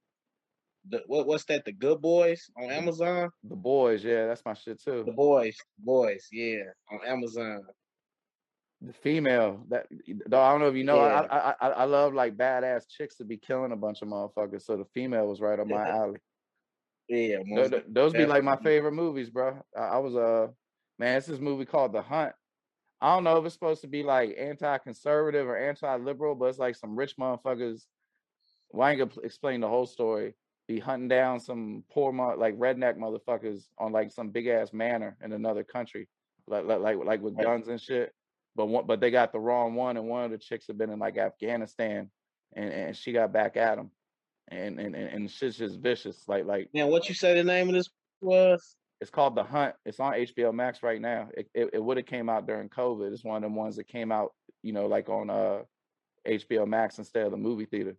the 0.88 1.02
what? 1.06 1.26
What's 1.26 1.44
that? 1.44 1.64
The 1.64 1.72
Good 1.72 2.00
Boys 2.00 2.50
on 2.56 2.70
Amazon. 2.70 3.30
The 3.44 3.56
boys, 3.56 4.02
yeah, 4.02 4.26
that's 4.26 4.44
my 4.44 4.54
shit 4.54 4.82
too. 4.82 5.04
The. 5.04 5.12
Boys, 5.12 5.56
Boys. 5.78 6.26
Yeah, 6.32 6.62
on 6.90 7.00
Amazon. 7.06 7.62
The 8.82 8.94
female 8.94 9.62
that 9.68 9.86
though 10.26 10.40
I 10.40 10.50
don't 10.52 10.60
know 10.60 10.68
if 10.68 10.74
you 10.74 10.84
know, 10.84 10.96
Yeah. 10.96 11.26
I, 11.30 11.50
I 11.50 11.54
I 11.60 11.68
I 11.68 11.84
love 11.84 12.14
like 12.14 12.36
badass 12.36 12.88
chicks 12.88 13.16
to 13.16 13.24
be 13.24 13.36
killing 13.36 13.72
a 13.72 13.76
bunch 13.76 14.00
of 14.00 14.08
motherfuckers. 14.08 14.62
So 14.62 14.76
the 14.78 14.86
female 14.86 15.26
was 15.26 15.40
right 15.40 15.58
up 15.60 15.66
my 15.66 15.86
alley. 15.88 16.18
Yeah, 17.10 17.38
Tho- 17.38 17.44
most 17.44 17.74
those 17.88 18.12
be 18.12 18.24
like 18.24 18.44
my 18.44 18.56
favorite 18.56 18.92
movies, 18.92 19.30
bro. 19.30 19.60
I, 19.76 19.80
I 19.80 19.98
was 19.98 20.14
uh 20.14 20.48
man, 20.98 21.16
it's 21.18 21.26
this 21.26 21.40
movie 21.40 21.64
called 21.64 21.92
The 21.92 22.02
Hunt. 22.02 22.32
I 23.00 23.14
don't 23.14 23.24
know 23.24 23.38
if 23.38 23.44
it's 23.44 23.54
supposed 23.54 23.80
to 23.80 23.88
be 23.88 24.02
like 24.02 24.36
anti-conservative 24.38 25.48
or 25.48 25.56
anti-liberal, 25.56 26.34
but 26.34 26.46
it's 26.46 26.58
like 26.58 26.76
some 26.76 26.94
rich 26.94 27.16
motherfuckers. 27.16 27.82
Well, 28.70 28.86
I 28.86 28.92
ain't 28.92 29.00
gonna 29.00 29.26
explain 29.26 29.60
the 29.60 29.68
whole 29.68 29.86
story. 29.86 30.34
Be 30.68 30.78
hunting 30.78 31.08
down 31.08 31.40
some 31.40 31.82
poor 31.90 32.12
mo- 32.12 32.36
like 32.38 32.56
redneck 32.56 32.96
motherfuckers 32.96 33.64
on 33.78 33.90
like 33.90 34.12
some 34.12 34.30
big 34.30 34.46
ass 34.46 34.72
manor 34.72 35.16
in 35.20 35.32
another 35.32 35.64
country, 35.64 36.08
like 36.46 36.64
like 36.64 36.78
like, 36.78 36.96
like 36.98 37.22
with 37.22 37.36
guns 37.36 37.66
and 37.66 37.80
shit. 37.80 38.12
But 38.54 38.66
one, 38.66 38.86
but 38.86 39.00
they 39.00 39.10
got 39.10 39.32
the 39.32 39.40
wrong 39.40 39.74
one, 39.74 39.96
and 39.96 40.06
one 40.06 40.24
of 40.24 40.30
the 40.30 40.38
chicks 40.38 40.68
had 40.68 40.78
been 40.78 40.90
in 40.90 41.00
like 41.00 41.16
Afghanistan, 41.16 42.10
and, 42.54 42.70
and 42.70 42.96
she 42.96 43.10
got 43.10 43.32
back 43.32 43.56
at 43.56 43.78
him, 43.78 43.90
and 44.50 44.78
and 44.78 44.94
and, 44.94 45.08
and 45.08 45.30
shit's 45.30 45.56
just 45.56 45.78
vicious. 45.78 46.24
Like 46.28 46.44
like 46.44 46.68
Man, 46.74 46.88
what 46.88 47.08
you 47.08 47.14
say 47.14 47.34
the 47.34 47.44
name 47.44 47.68
of 47.68 47.74
this 47.74 47.88
was? 48.20 48.76
it's 49.00 49.10
called 49.10 49.34
The 49.34 49.42
Hunt. 49.42 49.74
It's 49.86 49.98
on 49.98 50.12
HBO 50.12 50.52
Max 50.52 50.82
right 50.82 51.00
now. 51.00 51.28
It 51.36 51.48
it, 51.54 51.70
it 51.74 51.82
would 51.82 51.96
have 51.96 52.06
came 52.06 52.28
out 52.28 52.46
during 52.46 52.68
COVID. 52.68 53.12
It's 53.12 53.24
one 53.24 53.36
of 53.36 53.42
them 53.42 53.54
ones 53.54 53.76
that 53.76 53.88
came 53.88 54.12
out, 54.12 54.32
you 54.62 54.72
know, 54.72 54.86
like 54.86 55.08
on 55.08 55.30
uh 55.30 55.60
HBO 56.26 56.66
Max 56.66 56.98
instead 56.98 57.24
of 57.24 57.30
the 57.30 57.38
movie 57.38 57.64
theater. 57.64 57.96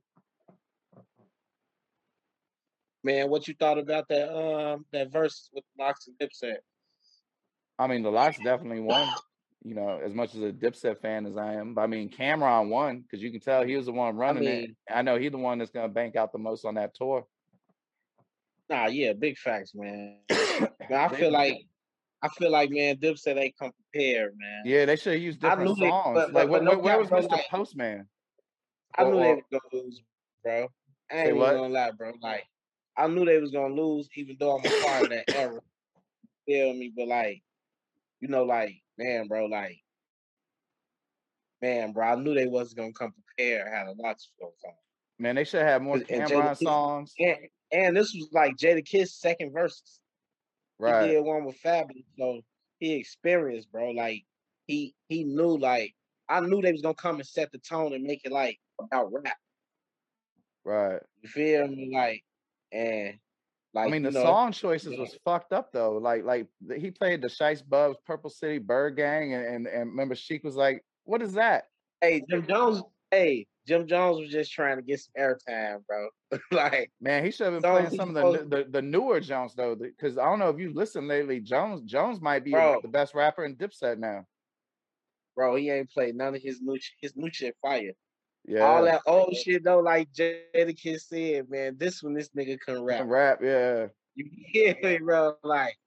Man, 3.03 3.29
what 3.31 3.47
you 3.47 3.55
thought 3.59 3.79
about 3.79 4.07
that? 4.09 4.31
Um, 4.31 4.85
that 4.91 5.11
verse 5.11 5.49
with 5.53 5.63
LOX 5.79 6.07
and 6.07 6.15
Dipset. 6.19 6.57
I 7.79 7.87
mean, 7.87 8.03
the 8.03 8.11
LOX 8.11 8.37
definitely 8.43 8.81
won. 8.81 9.09
You 9.63 9.75
know, 9.75 9.99
as 10.03 10.13
much 10.13 10.33
as 10.33 10.41
a 10.41 10.51
Dipset 10.51 10.97
fan 10.99 11.27
as 11.27 11.37
I 11.37 11.53
am, 11.53 11.75
but 11.75 11.81
I 11.81 11.87
mean, 11.87 12.09
Cam'ron 12.09 12.69
won 12.69 13.01
because 13.01 13.21
you 13.21 13.29
can 13.31 13.39
tell 13.39 13.63
he 13.63 13.75
was 13.75 13.85
the 13.85 13.91
one 13.91 14.15
running 14.15 14.43
it. 14.43 14.61
mean- 14.61 14.75
I 14.89 15.03
know 15.03 15.17
he's 15.19 15.31
the 15.31 15.37
one 15.37 15.59
that's 15.59 15.69
gonna 15.69 15.87
bank 15.87 16.15
out 16.15 16.31
the 16.31 16.39
most 16.39 16.65
on 16.65 16.75
that 16.75 16.95
tour. 16.95 17.27
Nah, 18.69 18.87
yeah, 18.87 19.13
big 19.13 19.37
facts, 19.37 19.73
man. 19.75 20.17
I 20.29 21.07
feel 21.09 21.31
like, 21.31 21.65
I 22.23 22.29
feel 22.29 22.51
like, 22.51 22.71
man, 22.71 22.95
Dipset 22.97 23.37
ain't 23.37 23.57
come 23.57 23.71
prepared, 23.91 24.33
man. 24.37 24.63
Yeah, 24.65 24.85
they 24.85 24.95
should 24.95 25.13
have 25.13 25.21
used 25.21 25.43
I 25.45 25.49
different 25.49 25.77
knew 25.77 25.85
they- 25.85 25.89
songs. 25.89 26.15
but- 26.15 26.33
like, 26.33 26.33
but- 26.33 26.49
where, 26.49 26.61
no 26.61 26.77
where, 26.79 26.97
was 26.99 27.09
Mr. 27.09 27.29
like- 27.29 27.47
Postman? 27.49 28.07
I 28.97 29.03
Or- 29.03 29.11
knew 29.11 29.19
they 29.19 29.29
or- 29.29 29.35
was 29.35 29.43
gonna 29.51 29.83
lose, 29.83 30.01
bro. 30.43 30.67
I 31.11 31.15
ain't 31.17 31.27
even 31.27 31.37
what? 31.39 31.53
gonna 31.53 31.73
lie, 31.73 31.91
bro. 31.91 32.13
Like, 32.21 32.47
I 32.97 33.07
knew 33.07 33.25
they 33.25 33.37
was 33.39 33.51
gonna 33.51 33.73
lose, 33.75 34.09
even 34.15 34.37
though 34.39 34.57
I'm 34.57 34.65
a 34.65 34.83
part 34.83 35.03
of 35.03 35.09
that 35.09 35.35
era. 35.35 35.59
Feel 36.47 36.73
me? 36.73 36.91
But 36.95 37.07
like, 37.07 37.41
you 38.21 38.27
know, 38.27 38.43
like, 38.43 38.75
man, 39.01 39.27
bro, 39.27 39.45
like, 39.45 39.79
man, 41.61 41.91
bro, 41.93 42.07
I 42.07 42.15
knew 42.15 42.33
they 42.33 42.47
wasn't 42.47 42.77
gonna 42.77 42.93
come 42.93 43.13
prepared. 43.13 43.67
How 43.73 43.85
the 43.85 44.01
LOX 44.01 44.29
was 44.39 44.53
gonna. 44.63 44.75
Man, 45.19 45.35
they 45.35 45.43
should 45.43 45.61
have 45.61 45.81
more 45.81 45.99
Cam'ron 45.99 46.57
songs. 46.57 47.13
And 47.19 47.37
and 47.71 47.95
this 47.95 48.13
was 48.13 48.29
like 48.31 48.57
Jadakiss 48.57 49.09
second 49.09 49.53
verses. 49.53 49.99
Right. 50.79 51.03
He 51.03 51.11
did 51.13 51.21
one 51.21 51.45
with 51.45 51.61
Fabolous, 51.61 52.05
so 52.17 52.41
he 52.79 52.93
experienced, 52.93 53.71
bro. 53.71 53.91
Like 53.91 54.23
he 54.65 54.95
he 55.07 55.23
knew, 55.23 55.57
like 55.57 55.93
I 56.27 56.39
knew 56.39 56.61
they 56.61 56.71
was 56.71 56.81
gonna 56.81 56.95
come 56.95 57.17
and 57.17 57.27
set 57.27 57.51
the 57.51 57.59
tone 57.59 57.93
and 57.93 58.03
make 58.03 58.21
it 58.25 58.31
like 58.31 58.59
about 58.79 59.11
rap. 59.13 59.37
Right. 60.65 60.99
You 61.21 61.29
feel 61.29 61.67
me? 61.67 61.91
Like 61.93 62.23
and 62.71 63.19
like 63.73 63.87
I 63.87 63.91
mean, 63.91 64.03
the 64.03 64.11
know, 64.11 64.23
song 64.23 64.51
choices 64.51 64.93
yeah. 64.93 64.99
was 64.99 65.17
fucked 65.23 65.53
up 65.53 65.71
though. 65.71 65.93
Like, 65.93 66.25
like 66.25 66.47
he 66.75 66.91
played 66.91 67.21
the 67.21 67.29
Shice 67.29 67.67
Bubs, 67.67 67.97
Purple 68.05 68.29
City, 68.29 68.57
Byrd 68.57 68.97
Gang, 68.97 69.33
and, 69.33 69.45
and 69.45 69.67
and 69.67 69.91
remember 69.91 70.15
Sheek 70.15 70.43
was 70.43 70.55
like, 70.55 70.83
"What 71.05 71.21
is 71.21 71.33
that?" 71.33 71.65
Hey, 72.01 72.23
Jim 72.29 72.45
Jones. 72.45 72.81
Hey, 73.11 73.47
Jim 73.67 73.87
Jones 73.87 74.19
was 74.19 74.29
just 74.29 74.51
trying 74.51 74.77
to 74.77 74.81
get 74.81 74.99
some 74.99 75.13
airtime, 75.17 75.85
bro. 75.87 76.09
like 76.51 76.91
Man, 76.99 77.23
he 77.23 77.31
should 77.31 77.45
have 77.45 77.53
been 77.53 77.61
Songs 77.61 77.87
playing 77.87 77.97
some 77.97 78.17
of 78.17 78.49
the, 78.49 78.57
the 78.57 78.65
the 78.69 78.81
newer 78.81 79.21
Jones 79.21 79.53
though, 79.55 79.75
because 79.75 80.17
I 80.17 80.25
don't 80.25 80.39
know 80.39 80.49
if 80.49 80.59
you 80.59 80.73
listen 80.73 81.07
lately. 81.07 81.39
Jones 81.39 81.81
Jones 81.83 82.19
might 82.19 82.43
be 82.43 82.51
Bro. 82.51 82.79
the 82.81 82.89
best 82.89 83.15
rapper 83.15 83.45
in 83.45 83.55
Dipset 83.55 83.99
now. 83.99 84.25
bro, 85.35 85.55
he 85.55 85.69
ain't 85.69 85.89
played 85.91 86.15
none 86.15 86.35
of 86.35 86.41
his 86.41 86.59
new 86.61 86.77
his 87.01 87.15
new 87.15 87.29
shit 87.31 87.55
fire. 87.61 87.93
Yeah. 88.45 88.61
All 88.61 88.83
that 88.83 89.01
old 89.05 89.35
shit 89.35 89.63
though, 89.63 89.79
like 89.79 90.11
Jadakiss 90.13 91.01
said, 91.01 91.49
man, 91.49 91.77
this 91.77 92.01
one 92.01 92.13
this 92.13 92.29
nigga 92.29 92.59
can 92.59 92.83
rap. 92.83 93.03
Rap, 93.05 93.39
yeah. 93.41 93.87
You 94.15 94.29
hear 94.47 94.75
me, 94.81 94.97
bro? 94.97 95.35
Like, 95.43 95.77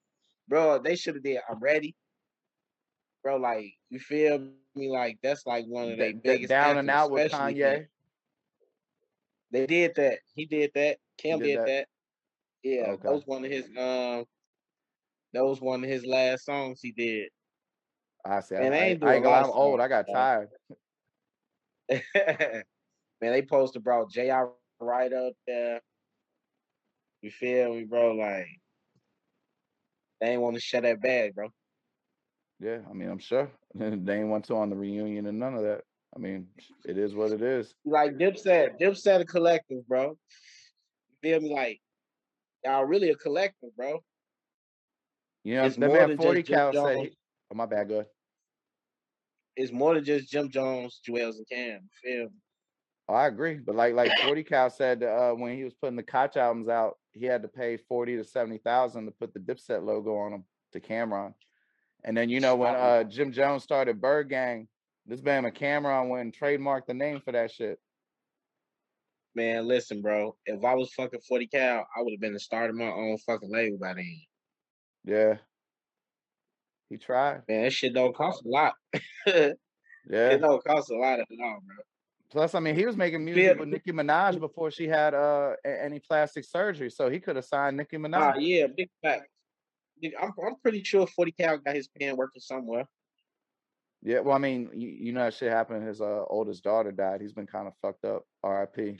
bro, 0.47 0.79
they 0.79 0.95
should 0.95 1.15
have 1.15 1.23
did 1.23 1.39
I'm 1.49 1.59
ready. 1.59 1.95
Bro, 3.23 3.37
like, 3.37 3.73
you 3.89 3.99
feel 3.99 4.39
me? 4.75 4.89
Like, 4.89 5.17
that's 5.21 5.45
like 5.45 5.65
one 5.65 5.91
of 5.91 5.97
their 5.97 6.13
That- 6.13 6.23
biggest 6.23 6.49
down 6.49 6.77
and 6.77 6.89
out 6.89 7.11
with 7.11 7.31
Kanye. 7.31 7.87
They 9.51 9.65
did 9.67 9.95
that. 9.95 10.19
He 10.33 10.45
did 10.45 10.71
that. 10.75 10.97
Cam 11.17 11.39
did 11.39 11.45
did, 11.45 11.59
that. 11.59 11.65
that. 11.65 11.87
Yeah, 12.63 12.91
Okay. 12.91 13.03
that 13.03 13.13
was 13.13 13.25
one 13.25 13.45
of 13.45 13.51
his 13.51 13.65
um 13.77 14.25
that 15.33 15.45
was 15.45 15.61
one 15.61 15.83
of 15.83 15.89
his 15.89 16.05
last 16.05 16.45
songs 16.45 16.79
he 16.81 16.91
did. 16.91 17.29
I 18.25 18.39
said, 18.39 18.61
I, 18.61 18.75
I, 18.75 18.79
ain't 18.79 19.03
I 19.03 19.15
ain't 19.15 19.23
gonna 19.23 19.35
lie, 19.35 19.41
lot 19.41 19.45
I'm 19.45 19.51
old. 19.51 19.79
I 19.79 19.87
got 19.87 20.07
tired. 20.11 20.49
Man, 22.15 22.63
they 23.21 23.41
posted 23.41 23.83
bro 23.83 24.07
J.I. 24.09 24.45
right 24.79 25.13
up 25.13 25.33
there. 25.47 25.81
You 27.21 27.31
feel 27.31 27.73
me, 27.73 27.83
bro? 27.83 28.13
Like 28.13 28.47
they 30.21 30.27
ain't 30.27 30.41
want 30.41 30.55
to 30.55 30.61
shut 30.61 30.83
that 30.83 31.01
bag, 31.01 31.35
bro. 31.35 31.49
Yeah, 32.59 32.79
I 32.89 32.93
mean, 32.93 33.09
I'm 33.09 33.19
sure 33.19 33.49
they 33.75 34.19
ain't 34.19 34.29
want 34.29 34.45
to 34.45 34.55
on 34.55 34.69
the 34.69 34.75
reunion 34.75 35.25
and 35.27 35.39
none 35.39 35.55
of 35.55 35.63
that. 35.63 35.81
I 36.15 36.19
mean, 36.19 36.47
it 36.85 36.97
is 36.97 37.13
what 37.13 37.31
it 37.31 37.41
is. 37.41 37.73
Like 37.85 38.13
Dipset, 38.13 38.79
Dipset 38.79 39.21
a 39.21 39.25
collective, 39.25 39.85
bro. 39.87 40.17
You 41.09 41.15
feel 41.21 41.41
me? 41.41 41.53
Like 41.53 41.81
y'all 42.63 42.85
really 42.85 43.09
a 43.09 43.15
collective, 43.15 43.75
bro. 43.75 44.01
You 45.43 45.55
know, 45.55 45.65
It's 45.65 45.75
that 45.75 45.91
man 45.91 46.09
than 46.09 46.17
40 46.17 46.41
just 46.41 46.47
Jim 46.47 46.57
cal 46.57 46.73
said, 46.73 46.97
he, 46.97 47.17
oh, 47.51 47.55
my 47.55 47.65
bad, 47.65 47.89
go 47.89 47.95
ahead. 47.95 48.07
It's 49.55 49.71
more 49.71 49.93
than 49.93 50.03
just 50.03 50.29
Jim 50.29 50.49
Jones, 50.49 50.99
Juelz, 51.07 51.37
and 51.37 51.47
Cam. 51.49 51.89
Feel? 52.03 52.27
Oh, 53.07 53.13
I 53.13 53.27
agree, 53.27 53.59
but 53.63 53.75
like 53.75 53.93
like 53.93 54.11
40 54.23 54.43
cal 54.43 54.69
said 54.69 55.03
uh, 55.03 55.31
when 55.31 55.55
he 55.55 55.63
was 55.63 55.75
putting 55.75 55.95
the 55.95 56.03
Koch 56.03 56.35
albums 56.37 56.67
out, 56.67 56.97
he 57.13 57.25
had 57.25 57.43
to 57.43 57.47
pay 57.47 57.77
40 57.77 58.17
to 58.17 58.23
70,000 58.23 59.05
to 59.05 59.11
put 59.11 59.33
the 59.33 59.39
Dipset 59.39 59.83
logo 59.83 60.15
on 60.17 60.31
them 60.31 60.43
to 60.73 60.79
Cam'ron. 60.79 61.33
And 62.03 62.17
then 62.17 62.29
you 62.29 62.39
know 62.39 62.55
when 62.55 62.75
uh, 62.75 63.03
Jim 63.03 63.31
Jones 63.31 63.63
started 63.63 64.01
Byrd 64.01 64.29
Gang, 64.29 64.67
this 65.05 65.21
man 65.21 65.43
Cam'ron 65.43 66.09
went 66.09 66.23
and 66.23 66.33
trademarked 66.33 66.87
the 66.87 66.93
name 66.95 67.21
for 67.23 67.31
that 67.31 67.51
shit. 67.51 67.79
Man, 69.35 69.67
listen, 69.67 70.01
bro. 70.01 70.35
If 70.45 70.63
I 70.63 70.73
was 70.73 70.93
fucking 70.93 71.19
40 71.27 71.47
cal, 71.47 71.85
I 71.95 72.01
would 72.01 72.13
have 72.13 72.21
been 72.21 72.33
the 72.33 72.39
start 72.39 72.69
of 72.69 72.75
my 72.75 72.87
own 72.87 73.17
fucking 73.19 73.51
label 73.51 73.77
by 73.77 73.93
then. 73.93 74.21
Yeah. 75.03 75.35
He 76.95 76.99
tried. 76.99 77.41
Man, 77.49 77.63
that 77.63 77.73
shit 77.73 77.93
don't 77.93 78.15
cost 78.15 78.45
a 78.45 78.47
lot. 78.47 78.73
Yeah. 80.07 80.29
It 80.29 80.37
don't 80.37 80.63
cost 80.63 80.91
a 80.91 80.95
lot 80.95 81.19
at 81.19 81.25
all, 81.43 81.59
bro. 81.65 81.75
Plus, 82.29 82.53
I 82.53 82.59
mean, 82.59 82.75
he 82.75 82.85
was 82.85 82.95
making 82.95 83.25
music 83.25 83.43
Yeah. 83.43 83.53
with 83.53 83.69
Nicki 83.69 83.91
Minaj 83.91 84.39
before 84.39 84.69
she 84.69 84.87
had 84.87 85.15
uh 85.15 85.55
any 85.65 85.99
plastic 85.99 86.45
surgery, 86.45 86.91
so 86.91 87.09
he 87.09 87.19
could 87.19 87.35
have 87.37 87.45
signed 87.45 87.75
Nicki 87.75 87.97
Minaj. 87.97 88.11
Nah, 88.11 88.35
yeah, 88.37 88.67
big 88.67 88.87
fact. 89.01 89.27
I'm 90.21 90.31
I'm 90.45 90.55
pretty 90.61 90.83
sure 90.83 91.07
40 91.07 91.31
cal 91.31 91.57
got 91.57 91.75
his 91.75 91.87
pen 91.87 92.15
working 92.15 92.39
somewhere. 92.39 92.85
Yeah, 94.03 94.19
well, 94.19 94.35
I 94.35 94.37
mean, 94.37 94.69
you, 94.75 94.89
you 94.89 95.11
know 95.11 95.23
that 95.23 95.33
shit 95.33 95.51
happened. 95.51 95.87
His 95.87 96.01
uh, 96.01 96.23
oldest 96.29 96.63
daughter 96.63 96.91
died. 96.91 97.21
He's 97.21 97.33
been 97.33 97.47
kind 97.47 97.67
of 97.67 97.73
fucked 97.81 98.05
up. 98.05 98.25
R.I.P. 98.43 98.99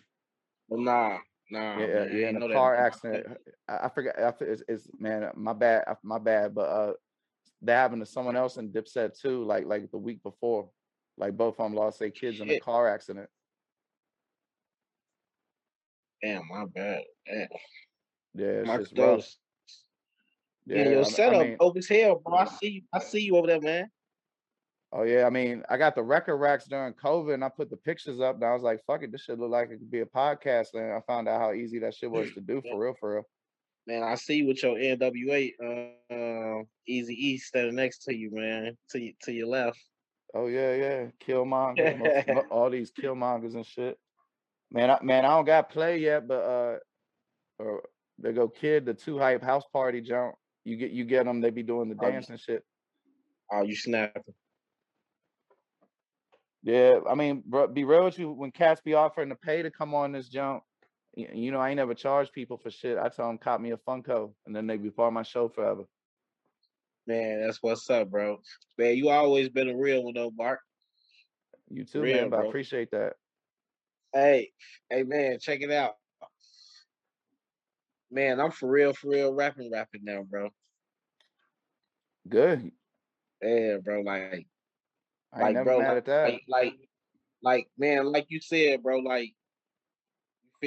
But 0.67 0.79
nah, 0.79 1.17
nah. 1.51 1.77
yeah, 1.77 1.85
man, 1.85 2.09
yeah, 2.11 2.29
in 2.29 2.41
a 2.41 2.51
car 2.51 2.75
accident. 2.75 3.37
I, 3.69 3.85
I 3.85 3.89
forgot. 3.89 4.19
I, 4.19 4.33
it's, 4.39 4.63
it's 4.67 4.87
man, 4.97 5.29
my 5.35 5.53
bad, 5.53 5.83
my 6.01 6.17
bad. 6.17 6.55
But 6.55 6.67
uh, 6.67 6.93
that 7.61 7.75
happened 7.75 8.01
to 8.01 8.11
someone 8.11 8.35
else 8.35 8.57
in 8.57 8.71
Dipset 8.71 9.19
too. 9.19 9.43
Like 9.43 9.65
like 9.65 9.89
the 9.91 9.97
week 9.97 10.21
before, 10.23 10.69
like 11.17 11.35
both 11.37 11.59
of 11.59 11.65
them 11.65 11.73
lost 11.73 11.99
their 11.99 12.09
kids 12.11 12.39
in 12.39 12.49
a 12.49 12.59
car 12.59 12.87
accident. 12.87 13.29
Damn, 16.21 16.47
my 16.49 16.65
bad. 16.73 17.01
Damn. 17.27 17.47
Yeah, 18.33 18.45
it's 18.47 18.67
My 18.67 18.77
just 18.77 18.97
rough. 18.97 19.25
Yeah, 20.65 20.77
Yeah, 20.77 20.89
your 20.89 20.99
I 21.01 21.03
setup 21.03 21.41
mean, 21.41 21.57
dope 21.59 21.77
as 21.77 21.87
hell, 21.87 22.21
bro. 22.25 22.35
I 22.35 22.45
see 22.45 22.69
you. 22.69 22.81
I 22.93 22.99
see 22.99 23.21
you 23.21 23.37
over 23.37 23.47
there, 23.47 23.61
man. 23.61 23.89
oh 24.91 25.03
yeah, 25.03 25.25
I 25.25 25.29
mean, 25.29 25.63
I 25.69 25.77
got 25.77 25.95
the 25.95 26.03
record 26.03 26.37
racks 26.37 26.65
during 26.65 26.93
COVID, 26.93 27.33
and 27.33 27.43
I 27.43 27.49
put 27.49 27.69
the 27.69 27.77
pictures 27.77 28.19
up, 28.19 28.35
and 28.35 28.43
I 28.43 28.53
was 28.53 28.63
like, 28.63 28.81
"Fuck 28.85 29.03
it, 29.03 29.11
this 29.11 29.23
shit 29.23 29.39
look 29.39 29.51
like 29.51 29.69
it 29.69 29.77
could 29.77 29.91
be 29.91 30.01
a 30.01 30.05
podcast." 30.05 30.73
And 30.73 30.91
I 30.91 31.01
found 31.07 31.27
out 31.27 31.39
how 31.39 31.53
easy 31.53 31.79
that 31.79 31.93
shit 31.93 32.09
was 32.11 32.31
to 32.33 32.41
do 32.41 32.61
for 32.61 32.79
real, 32.79 32.95
for 32.99 33.15
real. 33.15 33.27
Man, 33.87 34.03
I 34.03 34.15
see 34.15 34.43
with 34.43 34.63
your 34.63 34.75
NWA 34.75 35.51
uh, 36.11 36.63
Easy 36.87 37.13
E 37.13 37.37
standing 37.37 37.75
next 37.75 37.99
to 38.03 38.15
you, 38.15 38.31
man. 38.33 38.75
To 38.91 38.99
you, 38.99 39.13
to 39.23 39.31
your 39.31 39.47
left. 39.47 39.79
Oh 40.33 40.47
yeah, 40.47 40.75
yeah, 40.75 41.05
Killmonger, 41.25 41.97
most- 41.97 42.47
all 42.51 42.69
these 42.69 42.91
Killmongers 42.91 43.53
and 43.53 43.65
shit. 43.65 43.97
Man, 44.71 44.89
I, 44.89 44.97
man, 45.01 45.23
I 45.23 45.29
don't 45.29 45.45
got 45.45 45.69
play 45.69 45.99
yet, 45.99 46.27
but 46.27 46.41
uh, 46.41 46.77
or 47.59 47.83
they 48.17 48.33
go 48.33 48.47
kid 48.47 48.85
the 48.85 48.93
two 48.93 49.19
hype 49.19 49.43
house 49.43 49.63
party 49.71 50.01
jump. 50.01 50.35
You 50.63 50.77
get 50.77 50.91
you 50.91 51.05
get 51.05 51.25
them, 51.25 51.41
they 51.41 51.51
be 51.51 51.63
doing 51.63 51.89
the 51.89 51.95
Oh, 51.99 52.09
dance 52.09 52.29
and 52.29 52.39
shit. 52.39 52.63
Oh, 53.51 53.61
you 53.61 53.75
snapping. 53.75 54.23
Yeah, 56.63 56.95
I 57.07 57.13
mean, 57.13 57.43
bro, 57.45 57.67
be 57.67 57.83
real 57.83 58.05
with 58.05 58.17
you. 58.17 58.31
When 58.31 58.49
cats 58.49 58.81
be 58.81 58.95
offering 58.95 59.29
to 59.29 59.35
pay 59.35 59.61
to 59.61 59.69
come 59.69 59.93
on 59.93 60.11
this 60.11 60.27
jump, 60.27 60.63
you 61.15 61.51
know, 61.51 61.59
I 61.59 61.69
ain't 61.69 61.77
never 61.77 61.93
charge 61.93 62.31
people 62.31 62.57
for 62.57 62.69
shit. 62.69 62.97
I 62.97 63.09
tell 63.09 63.27
them 63.27 63.37
cop 63.37 63.61
me 63.61 63.71
a 63.71 63.77
Funko, 63.77 64.33
and 64.45 64.55
then 64.55 64.67
they 64.67 64.77
be 64.77 64.89
part 64.89 65.07
of 65.07 65.13
my 65.13 65.23
show 65.23 65.47
forever. 65.47 65.83
Man, 67.07 67.41
that's 67.41 67.61
what's 67.61 67.89
up, 67.89 68.09
bro. 68.09 68.39
Man, 68.77 68.97
you 68.97 69.09
always 69.09 69.49
been 69.49 69.69
a 69.69 69.77
real 69.77 70.03
one 70.03 70.15
though, 70.15 70.31
Mark. 70.35 70.59
You 71.69 71.85
too, 71.85 72.01
Real, 72.01 72.21
man. 72.21 72.29
But 72.29 72.39
I 72.41 72.47
appreciate 72.47 72.91
that. 72.91 73.13
Hey, 74.13 74.51
hey 74.89 75.03
man, 75.03 75.39
check 75.39 75.61
it 75.61 75.71
out. 75.71 75.93
Man, 78.11 78.39
I'm 78.39 78.51
for 78.51 78.69
real, 78.69 78.93
for 78.93 79.09
real 79.09 79.33
rapping, 79.33 79.71
rapping 79.71 80.03
now, 80.03 80.23
bro. 80.23 80.49
Good. 82.27 82.71
Yeah, 83.41 83.77
bro. 83.83 84.01
Like, 84.01 84.47
I 85.33 85.37
ain't 85.37 85.41
like, 85.41 85.53
never 85.53 85.65
bro, 85.65 85.79
mad 85.79 85.87
like, 85.89 85.97
at 85.97 86.05
that. 86.05 86.31
like, 86.31 86.41
like, 86.47 86.73
like, 87.43 87.67
man, 87.77 88.05
like 88.05 88.25
you 88.29 88.39
said, 88.39 88.81
bro. 88.81 88.99
Like, 88.99 89.33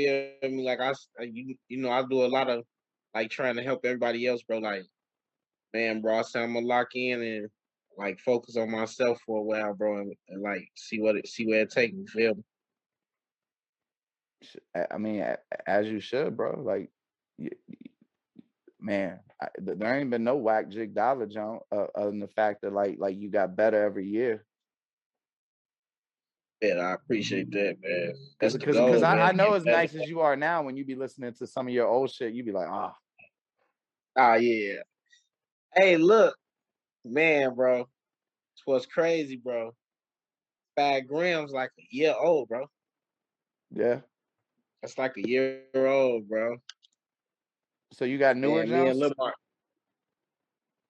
feel 0.06 0.50
me? 0.50 0.64
Like 0.64 0.80
I, 0.80 0.90
uh, 0.90 1.24
you, 1.24 1.56
you 1.68 1.78
know, 1.78 1.90
I 1.90 2.02
do 2.08 2.24
a 2.24 2.26
lot 2.26 2.48
of 2.48 2.64
like 3.14 3.30
trying 3.30 3.56
to 3.56 3.62
help 3.62 3.80
everybody 3.84 4.26
else, 4.26 4.42
bro. 4.42 4.58
Like, 4.58 4.84
man, 5.74 6.00
bro, 6.00 6.18
I 6.18 6.22
said 6.22 6.42
I'm 6.42 6.54
gonna 6.54 6.66
lock 6.66 6.88
in 6.94 7.22
and 7.22 7.48
like 7.96 8.18
focus 8.20 8.56
on 8.56 8.70
myself 8.70 9.18
for 9.26 9.40
a 9.40 9.42
while, 9.42 9.74
bro, 9.74 9.98
and, 9.98 10.14
and 10.28 10.42
like 10.42 10.68
see 10.76 11.00
what 11.00 11.16
it, 11.16 11.26
see 11.26 11.46
where 11.46 11.62
it 11.62 11.70
takes 11.70 11.94
me. 11.94 12.06
Feel 12.06 12.34
me? 12.34 12.44
I 14.90 14.98
mean, 14.98 15.24
as 15.66 15.88
you 15.88 16.00
should, 16.00 16.36
bro. 16.36 16.62
Like, 16.64 16.90
man, 18.80 19.18
I, 19.42 19.48
there 19.58 19.98
ain't 19.98 20.10
been 20.10 20.24
no 20.24 20.36
whack 20.36 20.68
jig 20.68 20.94
dolla 20.94 21.26
jump 21.26 21.62
uh, 21.72 21.86
other 21.94 22.10
than 22.10 22.20
the 22.20 22.28
fact 22.28 22.62
that 22.62 22.72
like 22.72 22.96
like 22.98 23.16
you 23.16 23.30
got 23.30 23.56
better 23.56 23.82
every 23.82 24.06
year. 24.06 24.44
Yeah, 26.60 26.74
I 26.74 26.94
appreciate 26.94 27.50
that, 27.52 27.76
man. 27.80 28.14
Because 28.38 28.54
That's 28.54 28.56
because 28.56 28.76
goal, 28.76 28.86
because 28.86 29.02
I, 29.02 29.28
I 29.28 29.32
know 29.32 29.52
as 29.54 29.64
nice 29.64 29.94
as 29.94 30.08
you 30.08 30.20
are 30.20 30.36
now, 30.36 30.62
when 30.62 30.76
you 30.76 30.84
be 30.84 30.96
listening 30.96 31.32
to 31.34 31.46
some 31.46 31.68
of 31.68 31.74
your 31.74 31.86
old 31.86 32.10
shit, 32.10 32.32
you 32.32 32.42
be 32.42 32.52
like, 32.52 32.68
ah, 32.68 32.94
Ah, 34.16 34.34
yeah. 34.34 34.80
Hey, 35.76 35.96
look, 35.96 36.36
man, 37.04 37.54
bro. 37.54 37.82
It's 37.82 38.62
what's 38.64 38.86
crazy, 38.86 39.36
bro. 39.36 39.70
Five 40.74 41.06
grams 41.06 41.52
like 41.52 41.70
a 41.78 41.82
year 41.90 42.14
old, 42.20 42.48
bro. 42.48 42.66
yeah. 43.70 44.00
That's 44.82 44.98
like 44.98 45.16
a 45.16 45.28
year 45.28 45.62
old, 45.74 46.28
bro. 46.28 46.56
So 47.92 48.04
you 48.04 48.18
got 48.18 48.36
newer 48.36 48.62
and 48.62 48.70
jumps. 48.70 49.14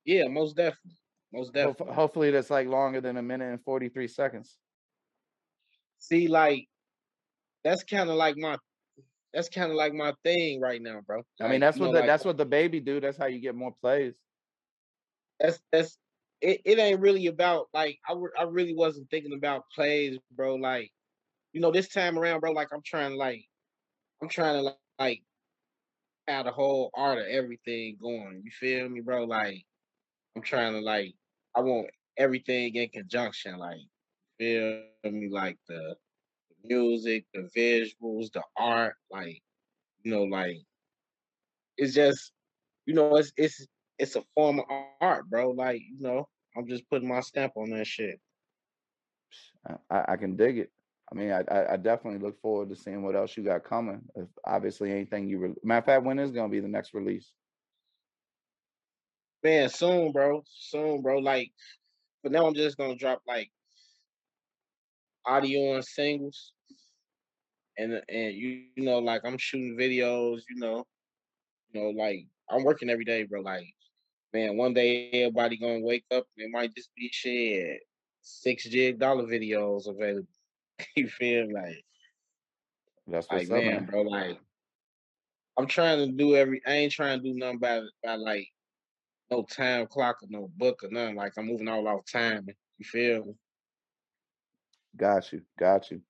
Yeah, 0.06 0.28
most 0.28 0.56
definitely. 0.56 0.92
Most 1.32 1.52
definitely. 1.52 1.94
hopefully 1.94 2.30
that's 2.30 2.48
like 2.48 2.66
longer 2.66 3.02
than 3.02 3.18
a 3.18 3.22
minute 3.22 3.50
and 3.50 3.62
forty 3.62 3.90
three 3.90 4.08
seconds. 4.08 4.56
See, 5.98 6.28
like, 6.28 6.66
that's 7.64 7.84
kind 7.84 8.08
of 8.08 8.16
like 8.16 8.36
my 8.36 8.56
that's 9.32 9.48
kind 9.48 9.70
of 9.70 9.76
like 9.76 9.92
my 9.92 10.14
thing 10.24 10.60
right 10.60 10.80
now, 10.80 11.00
bro. 11.06 11.22
I 11.40 11.48
mean, 11.48 11.60
that's 11.60 11.78
what 11.78 11.86
know, 11.88 11.92
the 11.92 11.98
like, 12.00 12.06
that's 12.06 12.24
what 12.24 12.36
the 12.38 12.46
baby 12.46 12.80
do. 12.80 13.00
That's 13.00 13.18
how 13.18 13.26
you 13.26 13.40
get 13.40 13.54
more 13.54 13.74
plays. 13.80 14.14
that's 15.40 15.60
that's 15.72 15.98
it, 16.40 16.60
it 16.64 16.78
ain't 16.78 17.00
really 17.00 17.26
about 17.26 17.68
like 17.74 17.98
I, 18.08 18.14
I 18.38 18.44
really 18.44 18.74
wasn't 18.74 19.10
thinking 19.10 19.34
about 19.34 19.64
plays, 19.74 20.18
bro. 20.32 20.56
Like, 20.56 20.90
you 21.52 21.60
know, 21.60 21.70
this 21.70 21.88
time 21.88 22.18
around, 22.18 22.40
bro, 22.40 22.52
like 22.52 22.68
I'm 22.72 22.82
trying 22.84 23.10
to 23.10 23.16
like 23.16 23.44
I'm 24.22 24.28
trying 24.28 24.62
to 24.64 24.74
like 24.98 25.22
have 26.26 26.46
the 26.46 26.52
whole 26.52 26.90
art 26.94 27.18
of 27.18 27.26
everything 27.26 27.96
going. 28.00 28.42
You 28.44 28.50
feel 28.50 28.88
me, 28.88 29.00
bro? 29.00 29.24
Like 29.24 29.62
I'm 30.36 30.42
trying 30.42 30.74
to 30.74 30.80
like 30.80 31.14
I 31.56 31.60
want 31.60 31.88
everything 32.16 32.74
in 32.74 32.88
conjunction, 32.88 33.58
like 33.58 33.80
feel 34.38 34.82
me, 35.04 35.28
like 35.28 35.58
the 35.68 35.96
music, 36.64 37.24
the 37.34 37.48
visuals, 37.56 38.32
the 38.32 38.42
art, 38.56 38.94
like 39.10 39.40
you 40.02 40.12
know, 40.12 40.24
like 40.24 40.58
it's 41.76 41.94
just 41.94 42.32
you 42.86 42.94
know, 42.94 43.16
it's 43.16 43.32
it's 43.36 43.66
it's 43.98 44.16
a 44.16 44.22
form 44.34 44.60
of 44.60 44.64
art, 45.00 45.28
bro. 45.28 45.50
Like, 45.50 45.80
you 45.80 46.00
know, 46.00 46.26
I'm 46.56 46.66
just 46.66 46.88
putting 46.88 47.08
my 47.08 47.20
stamp 47.20 47.52
on 47.56 47.70
that 47.70 47.86
shit. 47.86 48.18
I, 49.90 50.04
I 50.08 50.16
can 50.16 50.36
dig 50.36 50.58
it. 50.58 50.70
I 51.12 51.14
mean, 51.14 51.32
I, 51.32 51.42
I, 51.50 51.72
I 51.74 51.76
definitely 51.76 52.20
look 52.20 52.40
forward 52.40 52.70
to 52.70 52.76
seeing 52.76 53.02
what 53.02 53.16
else 53.16 53.36
you 53.36 53.42
got 53.42 53.64
coming. 53.64 54.00
If 54.14 54.28
obviously 54.46 54.90
anything 54.90 55.28
you 55.28 55.38
re- 55.38 55.54
matter 55.62 55.78
of 55.78 55.84
fact, 55.84 56.04
when 56.04 56.18
is 56.18 56.30
gonna 56.30 56.48
be 56.48 56.60
the 56.60 56.68
next 56.68 56.94
release? 56.94 57.32
Man, 59.42 59.68
soon, 59.68 60.12
bro. 60.12 60.42
Soon, 60.46 61.02
bro. 61.02 61.18
Like, 61.18 61.50
but 62.22 62.32
now 62.32 62.46
I'm 62.46 62.54
just 62.54 62.76
gonna 62.78 62.96
drop 62.96 63.22
like 63.26 63.50
audio 65.26 65.74
and 65.74 65.84
singles, 65.84 66.52
and 67.76 68.00
and 68.08 68.34
you, 68.34 68.64
you 68.76 68.84
know, 68.84 68.98
like 68.98 69.22
I'm 69.24 69.38
shooting 69.38 69.76
videos. 69.76 70.40
You 70.48 70.56
know, 70.56 70.84
you 71.72 71.80
know, 71.80 71.90
like 71.90 72.26
I'm 72.50 72.64
working 72.64 72.90
every 72.90 73.04
day, 73.04 73.24
bro. 73.24 73.40
Like, 73.40 73.66
man, 74.32 74.56
one 74.56 74.74
day 74.74 75.10
everybody 75.12 75.58
gonna 75.58 75.80
wake 75.80 76.04
up. 76.10 76.26
and 76.36 76.46
It 76.46 76.50
might 76.52 76.74
just 76.74 76.90
be 76.96 77.10
shit 77.12 77.80
six 78.28 78.64
jig 78.64 78.98
dolla 78.98 79.24
videos 79.24 79.88
available. 79.88 80.28
you 80.96 81.08
feel 81.08 81.52
like, 81.52 81.84
That's 83.06 83.26
like 83.30 83.48
what's 83.48 83.50
up, 83.50 83.64
man, 83.64 83.74
man. 83.76 83.84
bro. 83.86 84.02
Like, 84.02 84.38
I'm 85.58 85.66
trying 85.66 85.98
to 85.98 86.12
do 86.12 86.36
every. 86.36 86.60
I 86.66 86.72
ain't 86.72 86.92
trying 86.92 87.18
to 87.20 87.24
do 87.24 87.38
nothing 87.38 87.58
by 87.58 87.80
by 88.04 88.14
like 88.14 88.46
no 89.30 89.42
time 89.42 89.86
clock 89.86 90.18
or 90.22 90.28
no 90.30 90.50
book 90.56 90.82
or 90.84 90.90
nothing. 90.90 91.16
Like 91.16 91.32
I'm 91.36 91.46
moving 91.46 91.68
all 91.68 91.88
off 91.88 92.02
time. 92.10 92.46
You 92.78 92.84
feel 92.84 93.24
me? 93.24 93.34
Got 94.96 95.32
you, 95.32 95.42
got 95.58 95.90
you. 95.90 96.00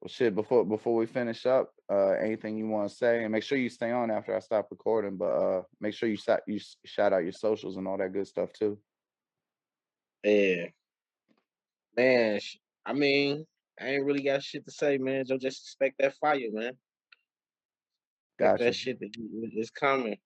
Well, 0.00 0.08
shit. 0.08 0.34
Before 0.34 0.64
before 0.64 0.94
we 0.94 1.06
finish 1.06 1.44
up, 1.46 1.72
uh, 1.90 2.10
anything 2.12 2.56
you 2.56 2.68
want 2.68 2.88
to 2.88 2.94
say, 2.94 3.22
and 3.22 3.32
make 3.32 3.42
sure 3.42 3.58
you 3.58 3.68
stay 3.68 3.90
on 3.90 4.10
after 4.10 4.34
I 4.34 4.38
stop 4.40 4.68
recording. 4.70 5.16
But 5.16 5.30
uh, 5.30 5.62
make 5.80 5.94
sure 5.94 6.08
you 6.08 6.16
shout 6.16 6.40
you 6.46 6.60
shout 6.84 7.12
out 7.12 7.24
your 7.24 7.32
socials 7.32 7.76
and 7.76 7.88
all 7.88 7.98
that 7.98 8.12
good 8.12 8.26
stuff 8.26 8.52
too. 8.52 8.78
Yeah, 10.22 10.66
man. 11.96 12.40
I 12.86 12.92
mean, 12.92 13.44
I 13.80 13.88
ain't 13.88 14.04
really 14.04 14.22
got 14.22 14.42
shit 14.42 14.64
to 14.64 14.70
say, 14.70 14.98
man. 14.98 15.26
So 15.26 15.36
just 15.36 15.62
expect 15.62 15.96
that 15.98 16.14
fire, 16.14 16.38
man. 16.52 16.72
Expect 18.38 18.38
Got 18.38 18.58
that 18.60 18.74
shit 18.74 19.00
that 19.00 19.10
it's 19.16 19.70
coming. 19.70 20.16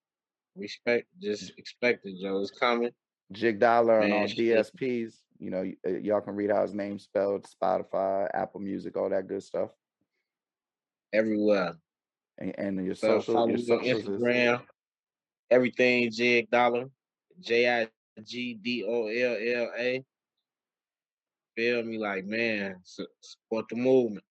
Respect, 0.55 1.07
just 1.18 1.53
expect 1.57 2.05
it, 2.05 2.21
Joe. 2.21 2.40
It's 2.40 2.51
coming, 2.51 2.90
Jig 3.33 3.59
Dolla 3.59 4.03
on 4.03 4.12
all. 4.12 4.27
DSPs. 4.27 5.14
You 5.42 5.50
know, 5.50 5.62
y- 5.62 5.76
uh, 5.85 5.98
y'all 5.98 6.20
can 6.20 6.37
read 6.37 6.50
how 6.50 6.62
his 6.62 6.72
name 6.72 7.00
spelled, 7.00 7.44
Spotify, 7.46 8.28
Apple 8.33 8.61
Music, 8.61 8.96
all 8.96 9.11
that 9.11 9.26
good 9.26 9.42
stuff. 9.42 9.70
everywhere. 11.12 11.74
And, 12.38 12.55
and 12.59 12.87
your 12.87 12.94
So 12.94 13.20
social, 13.20 13.48
your 13.48 13.59
socials 13.59 14.02
is 14.05 14.09
Instagram. 14.09 14.62
Everything 15.50 16.11
Jig 16.12 16.48
Dolla, 16.48 16.85
J 17.40 17.68
I 17.83 17.88
G 18.22 18.55
D 18.55 18.85
O 18.88 19.07
L 19.09 19.37
L 19.64 19.70
A. 19.76 20.05
Feel 21.57 21.83
me, 21.83 21.98
like 21.98 22.24
man, 22.24 22.76
support 22.85 23.66
the 23.68 23.76
movement. 23.76 24.24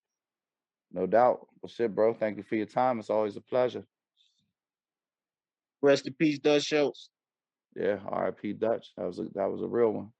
no 0.94 1.06
doubt. 1.06 1.46
Well, 1.62 1.70
shit, 1.70 1.94
bro. 1.94 2.14
Thank 2.14 2.38
you 2.38 2.44
for 2.44 2.56
your 2.56 2.66
time. 2.66 3.00
It's 3.00 3.10
always 3.10 3.36
a 3.36 3.42
pleasure. 3.42 3.84
Rest 5.82 6.08
in 6.08 6.14
peace, 6.14 6.40
Dutch 6.40 6.64
Schultz. 6.64 7.10
Yeah, 7.76 8.00
R.I.P. 8.08 8.54
Dutch. 8.54 8.94
That 8.98 9.08
was 9.08 9.20
a 9.20 9.24
that 9.36 9.52
was 9.52 9.62
a 9.62 9.68
real 9.68 9.92
one. 9.92 10.12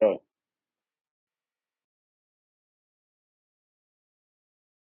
Bro. 0.00 0.22